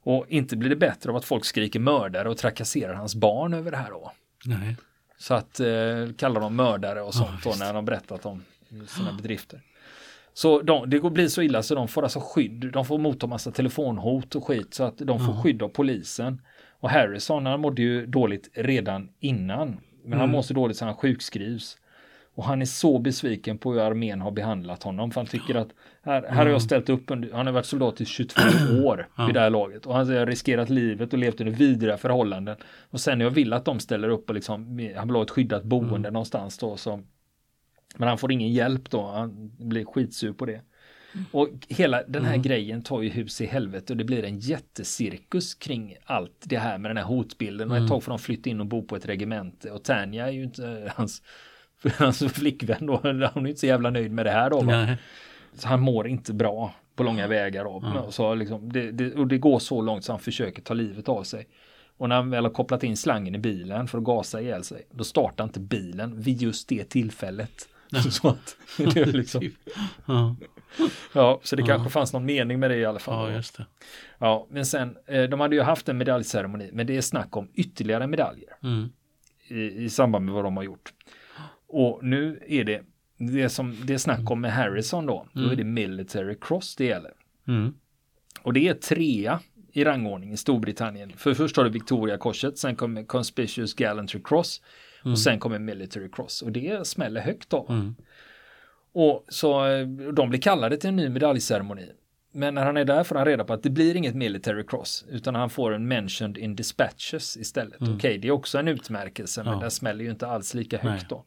Och 0.08 0.26
inte 0.28 0.56
blir 0.56 0.70
det 0.70 0.76
bättre 0.76 1.10
av 1.10 1.16
att 1.16 1.24
folk 1.24 1.44
skriker 1.44 1.80
mördare 1.80 2.28
och 2.28 2.36
trakasserar 2.36 2.94
hans 2.94 3.14
barn 3.14 3.54
över 3.54 3.70
det 3.70 3.76
här 3.76 3.90
då. 3.90 4.12
Nej. 4.44 4.76
Så 5.18 5.34
att 5.34 5.60
eh, 5.60 5.66
kallar 6.16 6.40
dem 6.40 6.56
mördare 6.56 7.02
och 7.02 7.14
sånt 7.14 7.46
oh, 7.46 7.52
då 7.52 7.58
när 7.58 7.74
de 7.74 7.84
berättat 7.84 8.26
om 8.26 8.44
sina 8.86 9.12
bedrifter. 9.12 9.60
Så 10.34 10.62
de, 10.62 10.90
det 10.90 11.00
blir 11.00 11.28
så 11.28 11.42
illa 11.42 11.62
så 11.62 11.74
de 11.74 11.88
får 11.88 12.02
alltså 12.02 12.20
skydd. 12.20 12.72
De 12.72 12.84
får 12.84 12.98
motta 12.98 13.26
massa 13.26 13.50
telefonhot 13.50 14.34
och 14.34 14.44
skit 14.44 14.74
så 14.74 14.84
att 14.84 14.98
de 14.98 15.18
får 15.18 15.32
oh. 15.32 15.42
skydd 15.42 15.62
av 15.62 15.68
polisen. 15.68 16.42
Och 16.80 16.90
Harrison 16.90 17.46
han 17.46 17.60
mådde 17.60 17.82
ju 17.82 18.06
dåligt 18.06 18.50
redan 18.54 19.08
innan. 19.20 19.68
Men 20.02 20.06
mm. 20.06 20.18
han 20.18 20.30
mår 20.30 20.42
så 20.42 20.54
dåligt 20.54 20.76
så 20.76 20.84
han 20.84 20.96
sjukskrivs. 20.96 21.78
Och 22.38 22.44
han 22.44 22.62
är 22.62 22.66
så 22.66 22.98
besviken 22.98 23.58
på 23.58 23.72
hur 23.72 23.80
armén 23.80 24.20
har 24.20 24.30
behandlat 24.30 24.82
honom. 24.82 25.10
För 25.10 25.20
han 25.20 25.26
tycker 25.26 25.54
att 25.54 25.68
här, 26.02 26.22
här 26.28 26.36
har 26.36 26.46
jag 26.46 26.62
ställt 26.62 26.88
upp 26.88 27.10
under, 27.10 27.32
han 27.32 27.46
har 27.46 27.52
varit 27.52 27.66
soldat 27.66 28.00
i 28.00 28.04
22 28.04 28.42
år 28.84 29.08
vid 29.26 29.34
det 29.34 29.40
här 29.40 29.50
laget. 29.50 29.86
Och 29.86 29.94
han 29.94 30.16
har 30.16 30.26
riskerat 30.26 30.70
livet 30.70 31.12
och 31.12 31.18
levt 31.18 31.40
under 31.40 31.52
vidriga 31.52 31.96
förhållanden. 31.96 32.56
Och 32.90 33.00
sen 33.00 33.20
jag 33.20 33.30
vill 33.30 33.52
att 33.52 33.64
de 33.64 33.80
ställer 33.80 34.08
upp 34.08 34.28
och 34.28 34.34
liksom, 34.34 34.90
han 34.96 35.08
vill 35.08 35.16
ha 35.16 35.22
ett 35.22 35.30
skyddat 35.30 35.64
boende 35.64 35.96
mm. 35.96 36.12
någonstans 36.12 36.58
då. 36.58 36.76
Så, 36.76 37.00
men 37.96 38.08
han 38.08 38.18
får 38.18 38.32
ingen 38.32 38.52
hjälp 38.52 38.90
då, 38.90 39.06
han 39.06 39.50
blir 39.58 39.84
skitsur 39.84 40.32
på 40.32 40.46
det. 40.46 40.60
Och 41.32 41.48
hela 41.68 42.02
den 42.02 42.24
här 42.24 42.34
mm. 42.34 42.42
grejen 42.42 42.82
tar 42.82 43.02
ju 43.02 43.08
hus 43.08 43.40
i 43.40 43.46
helvete 43.46 43.92
och 43.92 43.96
det 43.96 44.04
blir 44.04 44.24
en 44.24 44.38
jättecirkus 44.38 45.54
kring 45.54 45.96
allt 46.04 46.44
det 46.44 46.58
här 46.58 46.78
med 46.78 46.90
den 46.90 46.96
här 46.96 47.04
hotbilden. 47.04 47.70
Och 47.70 47.76
ett 47.76 47.80
mm. 47.80 47.88
tag 47.88 48.02
får 48.02 48.12
de 48.12 48.18
flytta 48.18 48.50
in 48.50 48.60
och 48.60 48.66
bo 48.66 48.82
på 48.82 48.96
ett 48.96 49.06
regemente 49.06 49.70
och 49.70 49.84
Tanja 49.84 50.26
är 50.26 50.32
ju 50.32 50.42
inte 50.42 50.92
hans 50.96 51.22
hans 51.98 52.32
flickvän 52.32 52.86
då, 52.86 52.96
hon 53.02 53.22
är 53.22 53.48
inte 53.48 53.60
så 53.60 53.66
jävla 53.66 53.90
nöjd 53.90 54.12
med 54.12 54.26
det 54.26 54.30
här 54.30 54.50
då. 54.50 54.64
Så 55.54 55.68
han 55.68 55.80
mår 55.80 56.08
inte 56.08 56.32
bra 56.32 56.74
på 56.98 57.02
långa 57.04 57.26
vägar. 57.26 57.64
Då. 57.64 57.82
Mm. 57.86 58.12
Så 58.12 58.34
liksom, 58.34 58.72
det, 58.72 58.90
det, 58.90 59.14
och 59.14 59.26
det 59.26 59.38
går 59.38 59.58
så 59.58 59.82
långt 59.82 60.04
så 60.04 60.12
han 60.12 60.20
försöker 60.20 60.62
ta 60.62 60.74
livet 60.74 61.08
av 61.08 61.22
sig. 61.22 61.48
Och 61.96 62.08
när 62.08 62.16
han 62.16 62.30
väl 62.30 62.44
har 62.44 62.52
kopplat 62.52 62.82
in 62.82 62.96
slangen 62.96 63.34
i 63.34 63.38
bilen 63.38 63.88
för 63.88 63.98
att 63.98 64.04
gasa 64.04 64.40
ihjäl 64.40 64.64
sig, 64.64 64.86
då 64.90 65.04
startar 65.04 65.44
inte 65.44 65.60
bilen 65.60 66.20
vid 66.20 66.42
just 66.42 66.68
det 66.68 66.84
tillfället. 66.84 67.68
så 68.10 68.28
att 68.28 68.56
det 68.76 68.96
är 68.96 69.06
liksom... 69.06 69.42
ja. 70.06 70.36
ja, 71.12 71.40
så 71.42 71.56
det 71.56 71.62
kanske 71.62 71.86
ja. 71.86 71.90
fanns 71.90 72.12
någon 72.12 72.24
mening 72.24 72.60
med 72.60 72.70
det 72.70 72.76
i 72.76 72.84
alla 72.84 72.98
fall. 72.98 73.30
Ja, 73.30 73.36
just 73.36 73.56
det. 73.56 73.66
Ja, 74.18 74.46
men 74.50 74.66
sen, 74.66 74.96
eh, 75.06 75.22
de 75.22 75.40
hade 75.40 75.56
ju 75.56 75.62
haft 75.62 75.88
en 75.88 75.98
medaljceremoni, 75.98 76.70
men 76.72 76.86
det 76.86 76.96
är 76.96 77.00
snack 77.00 77.36
om 77.36 77.48
ytterligare 77.54 78.06
medaljer. 78.06 78.50
Mm. 78.62 78.88
I, 79.48 79.84
I 79.84 79.90
samband 79.90 80.24
med 80.24 80.34
vad 80.34 80.44
de 80.44 80.56
har 80.56 80.64
gjort. 80.64 80.92
Och 81.68 82.04
nu 82.04 82.42
är 82.46 82.64
det 82.64 82.82
det 83.18 83.48
som 83.48 83.76
det 83.84 83.94
är 83.94 83.98
snack 83.98 84.30
om 84.30 84.40
med 84.40 84.52
Harrison 84.52 85.06
då. 85.06 85.26
Mm. 85.34 85.46
Då 85.46 85.52
är 85.52 85.56
det 85.56 85.64
Military 85.64 86.36
Cross 86.40 86.76
det 86.76 86.84
gäller. 86.84 87.12
Mm. 87.48 87.74
Och 88.42 88.52
det 88.52 88.68
är 88.68 88.74
trea 88.74 89.40
i 89.72 89.84
rangordning 89.84 90.32
i 90.32 90.36
Storbritannien. 90.36 91.12
För 91.16 91.34
först 91.34 91.56
har 91.56 91.64
du 91.64 91.70
Victoria-korset, 91.70 92.58
sen 92.58 92.76
kommer 92.76 93.04
Conspicuous 93.04 93.74
Gallantry 93.74 94.20
Cross 94.24 94.62
mm. 95.02 95.12
och 95.12 95.18
sen 95.18 95.38
kommer 95.38 95.58
Military 95.58 96.08
Cross. 96.12 96.42
Och 96.42 96.52
det 96.52 96.86
smäller 96.86 97.20
högt 97.20 97.50
då. 97.50 97.66
Mm. 97.68 97.94
Och 98.92 99.24
så 99.28 99.64
de 100.12 100.28
blir 100.30 100.40
kallade 100.40 100.76
till 100.76 100.88
en 100.88 100.96
ny 100.96 101.08
medaljceremoni. 101.08 101.92
Men 102.32 102.54
när 102.54 102.64
han 102.64 102.76
är 102.76 102.84
där 102.84 103.04
får 103.04 103.16
han 103.16 103.24
reda 103.24 103.44
på 103.44 103.52
att 103.52 103.62
det 103.62 103.70
blir 103.70 103.96
inget 103.96 104.14
military 104.14 104.64
cross 104.66 105.04
utan 105.10 105.34
han 105.34 105.50
får 105.50 105.74
en 105.74 105.88
mentioned 105.88 106.38
in 106.38 106.56
dispatches 106.56 107.36
istället. 107.36 107.80
Mm. 107.80 107.94
Okej, 107.94 108.10
okay, 108.10 108.18
det 108.18 108.28
är 108.28 108.32
också 108.32 108.58
en 108.58 108.68
utmärkelse 108.68 109.44
men 109.44 109.52
ja. 109.52 109.60
den 109.60 109.70
smäller 109.70 110.04
ju 110.04 110.10
inte 110.10 110.26
alls 110.26 110.54
lika 110.54 110.78
högt 110.78 111.02
Nej. 111.02 111.06
då. 111.08 111.24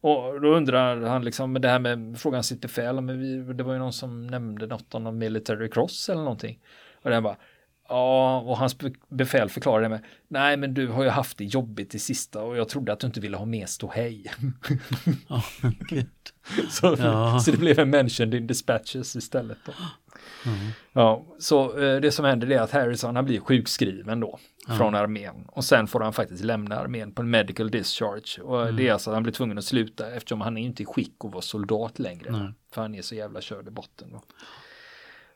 Och 0.00 0.40
då 0.40 0.48
undrar 0.48 1.00
han 1.00 1.24
liksom 1.24 1.54
det 1.54 1.68
här 1.68 1.78
med 1.78 2.18
frågan 2.18 2.44
sitt 2.44 2.60
befäl, 2.60 3.00
men 3.00 3.20
vi, 3.20 3.52
det 3.52 3.62
var 3.62 3.72
ju 3.72 3.78
någon 3.78 3.92
som 3.92 4.26
nämnde 4.26 4.66
något 4.66 4.94
om 4.94 5.04
någon 5.04 5.18
military 5.18 5.70
cross 5.70 6.08
eller 6.08 6.22
någonting. 6.22 6.58
Och 7.02 7.10
den 7.10 7.22
bara, 7.22 7.36
ja, 7.88 8.40
och 8.40 8.58
hans 8.58 8.76
befäl 9.08 9.48
förklarade 9.48 9.84
det 9.84 9.88
med, 9.88 10.00
nej 10.28 10.56
men 10.56 10.74
du 10.74 10.88
har 10.88 11.02
ju 11.02 11.08
haft 11.08 11.38
det 11.38 11.44
jobbigt 11.44 11.94
i 11.94 11.98
sista 11.98 12.42
och 12.42 12.56
jag 12.56 12.68
trodde 12.68 12.92
att 12.92 13.00
du 13.00 13.06
inte 13.06 13.20
ville 13.20 13.36
ha 13.36 13.44
med 13.44 13.68
ståhej. 13.68 14.32
Oh, 15.28 15.44
så, 16.70 16.96
ja. 16.98 17.40
så 17.40 17.50
det 17.50 17.58
blev 17.58 17.78
en 17.78 17.90
mentioned 17.90 18.34
in 18.34 18.46
dispatches 18.46 19.16
istället. 19.16 19.58
Då. 19.66 19.72
Mm. 20.46 20.58
Ja, 20.92 21.24
så 21.38 21.78
eh, 21.80 22.00
det 22.00 22.12
som 22.12 22.24
händer 22.24 22.50
är 22.50 22.60
att 22.60 22.70
Harrison 22.70 23.16
han 23.16 23.24
blir 23.24 23.40
sjukskriven 23.40 24.20
då 24.20 24.38
från 24.76 24.94
armén. 24.94 25.44
Och 25.46 25.64
sen 25.64 25.86
får 25.86 26.00
han 26.00 26.12
faktiskt 26.12 26.44
lämna 26.44 26.76
armén 26.76 27.12
på 27.12 27.22
en 27.22 27.30
medical 27.30 27.70
discharge. 27.70 28.42
Och 28.42 28.62
mm. 28.62 28.76
det 28.76 28.88
är 28.88 28.92
alltså 28.92 29.10
att 29.10 29.16
han 29.16 29.22
blir 29.22 29.32
tvungen 29.32 29.58
att 29.58 29.64
sluta 29.64 30.10
eftersom 30.10 30.40
han 30.40 30.58
är 30.58 30.62
inte 30.62 30.82
i 30.82 30.86
skick 30.86 31.14
att 31.24 31.32
vara 31.32 31.42
soldat 31.42 31.98
längre. 31.98 32.52
För 32.72 32.82
han 32.82 32.94
är 32.94 33.02
så 33.02 33.14
jävla 33.14 33.40
körd 33.40 33.68
i 33.68 33.70
botten. 33.70 34.08
Då. 34.12 34.22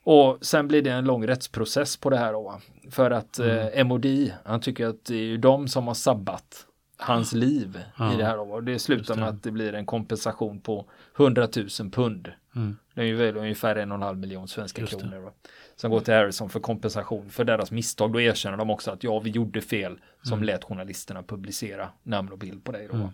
Och 0.05 0.39
sen 0.41 0.69
blir 0.69 0.83
det 0.83 0.91
en 0.91 1.05
lång 1.05 1.27
rättsprocess 1.27 1.97
på 1.97 2.11
det 2.11 2.17
här 2.17 2.33
då. 2.33 2.61
För 2.91 3.11
att 3.11 3.39
mm. 3.39 3.69
eh, 3.75 3.85
MOD, 3.85 4.07
han 4.45 4.61
tycker 4.61 4.87
att 4.87 5.05
det 5.05 5.15
är 5.15 5.25
ju 5.25 5.37
de 5.37 5.69
som 5.69 5.87
har 5.87 5.95
sabbat 5.95 6.67
hans 6.97 7.33
liv 7.33 7.81
ja. 7.99 8.15
i 8.15 8.17
det 8.17 8.25
här. 8.25 8.37
Då. 8.37 8.43
Och 8.43 8.65
det 8.65 8.79
slutar 8.79 9.17
med 9.17 9.29
att 9.29 9.43
det 9.43 9.51
blir 9.51 9.75
en 9.75 9.87
kompensation 9.87 10.61
på 10.61 10.87
100 11.17 11.49
000 11.81 11.91
pund. 11.91 12.33
Mm. 12.57 12.77
Det 12.95 13.01
är 13.01 13.05
ju 13.05 13.17
väl 13.17 13.37
ungefär 13.37 13.77
en 13.77 13.93
och 13.93 13.97
en 13.97 14.03
halv 14.03 14.19
miljon 14.19 14.49
svenska 14.49 14.81
Just 14.81 15.01
kronor. 15.01 15.19
Va? 15.19 15.31
Som 15.77 15.91
går 15.91 16.01
till 16.01 16.15
Harrison 16.15 16.49
för 16.49 16.61
kompensation 16.61 17.31
för 17.31 17.45
deras 17.45 17.71
misstag. 17.71 18.13
Då 18.13 18.21
erkänner 18.21 18.57
de 18.57 18.71
också 18.71 18.91
att 18.91 19.05
ja, 19.05 19.19
vi 19.19 19.31
gjorde 19.31 19.61
fel 19.61 19.99
som 20.23 20.33
mm. 20.33 20.47
lät 20.47 20.65
journalisterna 20.65 21.23
publicera 21.23 21.89
namn 22.03 22.29
och 22.33 22.39
bild 22.39 22.65
på 22.65 22.73
dig. 22.73 22.89
Då. 22.91 22.97
Mm. 22.97 23.09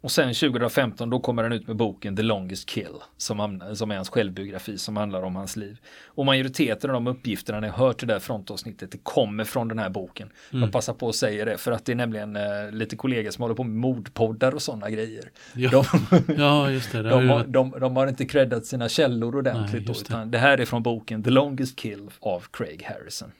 Och 0.00 0.10
sen 0.10 0.34
2015 0.34 1.10
då 1.10 1.20
kommer 1.20 1.42
han 1.42 1.52
ut 1.52 1.66
med 1.66 1.76
boken 1.76 2.16
The 2.16 2.22
Longest 2.22 2.68
Kill 2.68 2.94
som, 3.16 3.62
som 3.74 3.90
är 3.90 3.96
hans 3.96 4.08
självbiografi 4.08 4.78
som 4.78 4.96
handlar 4.96 5.22
om 5.22 5.36
hans 5.36 5.56
liv. 5.56 5.78
Och 6.06 6.26
majoriteten 6.26 6.90
av 6.90 6.94
de 6.94 7.06
uppgifterna 7.06 7.60
ni 7.60 7.68
hört 7.68 8.02
i 8.02 8.06
det 8.06 8.12
här 8.12 8.20
frontavsnittet 8.20 8.92
det 8.92 8.98
kommer 8.98 9.44
från 9.44 9.68
den 9.68 9.78
här 9.78 9.88
boken. 9.88 10.30
Mm. 10.50 10.62
Jag 10.62 10.72
passar 10.72 10.94
på 10.94 11.08
att 11.08 11.14
säga 11.14 11.44
det 11.44 11.58
för 11.58 11.72
att 11.72 11.84
det 11.84 11.92
är 11.92 11.96
nämligen 11.96 12.36
eh, 12.36 12.70
lite 12.72 12.96
kollegor 12.96 13.30
som 13.30 13.42
håller 13.42 13.54
på 13.54 13.64
med 13.64 13.76
mordpoddar 13.76 14.54
och 14.54 14.62
sådana 14.62 14.90
grejer. 14.90 15.30
Ja, 15.54 15.70
de, 15.70 15.84
ja 16.38 16.70
just 16.70 16.92
det. 16.92 17.02
det 17.02 17.10
de, 17.10 17.28
har, 17.28 17.44
de, 17.44 17.70
de, 17.80 17.96
har 17.96 18.06
inte 18.06 18.24
creddat 18.24 18.66
sina 18.66 18.88
källor 18.88 19.36
ordentligt 19.36 19.86
Nej, 19.86 19.94
då, 19.94 20.00
utan 20.00 20.30
det 20.30 20.38
här 20.38 20.58
är 20.58 20.64
från 20.64 20.82
boken 20.82 21.22
The 21.22 21.30
Longest 21.30 21.78
Kill 21.78 22.10
av 22.20 22.44
Craig 22.50 22.82
Harrison. 22.82 23.32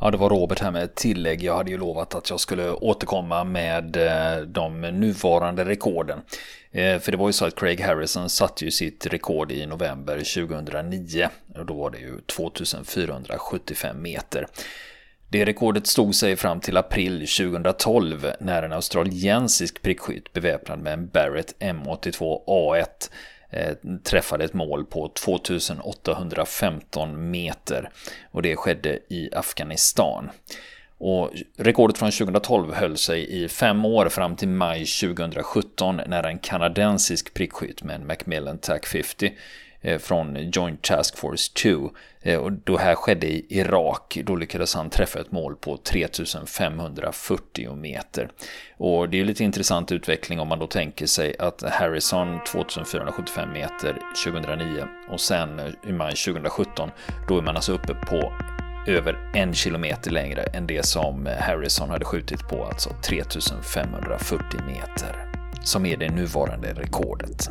Ja, 0.00 0.10
det 0.10 0.16
var 0.16 0.30
Robert 0.30 0.60
här 0.60 0.70
med 0.70 0.82
ett 0.82 0.94
tillägg. 0.94 1.42
Jag 1.42 1.56
hade 1.56 1.70
ju 1.70 1.78
lovat 1.78 2.14
att 2.14 2.30
jag 2.30 2.40
skulle 2.40 2.70
återkomma 2.70 3.44
med 3.44 3.96
eh, 3.96 4.42
de 4.42 4.80
nuvarande 4.80 5.64
rekorden. 5.64 6.20
Eh, 6.70 6.98
för 6.98 7.12
det 7.12 7.18
var 7.18 7.28
ju 7.28 7.32
så 7.32 7.44
att 7.46 7.60
Craig 7.60 7.80
Harrison 7.80 8.28
satte 8.28 8.64
ju 8.64 8.70
sitt 8.70 9.06
rekord 9.06 9.52
i 9.52 9.66
november 9.66 10.16
2009. 10.16 11.28
Och 11.54 11.66
då 11.66 11.74
var 11.74 11.90
det 11.90 11.98
ju 11.98 12.20
2475 12.20 14.02
meter. 14.02 14.46
Det 15.28 15.44
rekordet 15.44 15.86
stod 15.86 16.14
sig 16.14 16.36
fram 16.36 16.60
till 16.60 16.76
april 16.76 17.18
2012 17.18 18.32
när 18.40 18.62
en 18.62 18.72
australiensisk 18.72 19.82
prickskytt 19.82 20.32
beväpnad 20.32 20.78
med 20.78 20.92
en 20.92 21.08
Barrett 21.08 21.54
M82A1 21.60 23.10
Eh, 23.50 23.74
träffade 24.04 24.44
ett 24.44 24.54
mål 24.54 24.84
på 24.84 25.08
2815 25.08 27.30
meter 27.30 27.90
och 28.30 28.42
det 28.42 28.56
skedde 28.56 28.98
i 29.08 29.30
Afghanistan. 29.32 30.30
Och 30.98 31.30
rekordet 31.56 31.98
från 31.98 32.10
2012 32.10 32.74
höll 32.74 32.96
sig 32.96 33.44
i 33.44 33.48
fem 33.48 33.84
år 33.84 34.08
fram 34.08 34.36
till 34.36 34.48
maj 34.48 34.86
2017 34.86 36.00
när 36.06 36.22
en 36.22 36.38
kanadensisk 36.38 37.34
prickskytt 37.34 37.82
med 37.82 37.96
en 37.96 38.06
Macmillan 38.06 38.58
TAC 38.58 38.86
50 38.86 39.32
Eh, 39.88 39.98
från 39.98 40.50
Joint 40.50 40.82
Task 40.82 41.18
Force 41.18 41.52
2. 41.62 41.90
Eh, 42.22 42.38
och 42.38 42.52
då 42.52 42.76
här 42.76 42.94
skedde 42.94 43.26
i 43.26 43.46
Irak, 43.48 44.18
då 44.24 44.36
lyckades 44.36 44.74
han 44.74 44.90
träffa 44.90 45.20
ett 45.20 45.32
mål 45.32 45.56
på 45.56 45.76
3540 45.76 47.74
meter. 47.74 48.30
Och 48.76 49.08
det 49.08 49.20
är 49.20 49.24
lite 49.24 49.44
intressant 49.44 49.92
utveckling 49.92 50.40
om 50.40 50.48
man 50.48 50.58
då 50.58 50.66
tänker 50.66 51.06
sig 51.06 51.36
att 51.38 51.62
Harrison 51.62 52.38
2475 52.52 53.52
meter 53.52 53.98
2009 54.24 54.84
och 55.10 55.20
sen 55.20 55.58
eh, 55.58 55.66
i 55.88 55.92
maj 55.92 56.14
2017 56.14 56.90
då 57.28 57.38
är 57.38 57.42
man 57.42 57.56
alltså 57.56 57.72
uppe 57.72 57.94
på 57.94 58.32
över 58.86 59.32
en 59.34 59.54
kilometer 59.54 60.10
längre 60.10 60.42
än 60.42 60.66
det 60.66 60.86
som 60.86 61.28
Harrison 61.40 61.90
hade 61.90 62.04
skjutit 62.04 62.48
på, 62.48 62.64
alltså 62.64 62.90
3540 63.08 64.60
meter. 64.66 65.32
Som 65.62 65.86
är 65.86 65.96
det 65.96 66.08
nuvarande 66.08 66.72
rekordet. 66.72 67.50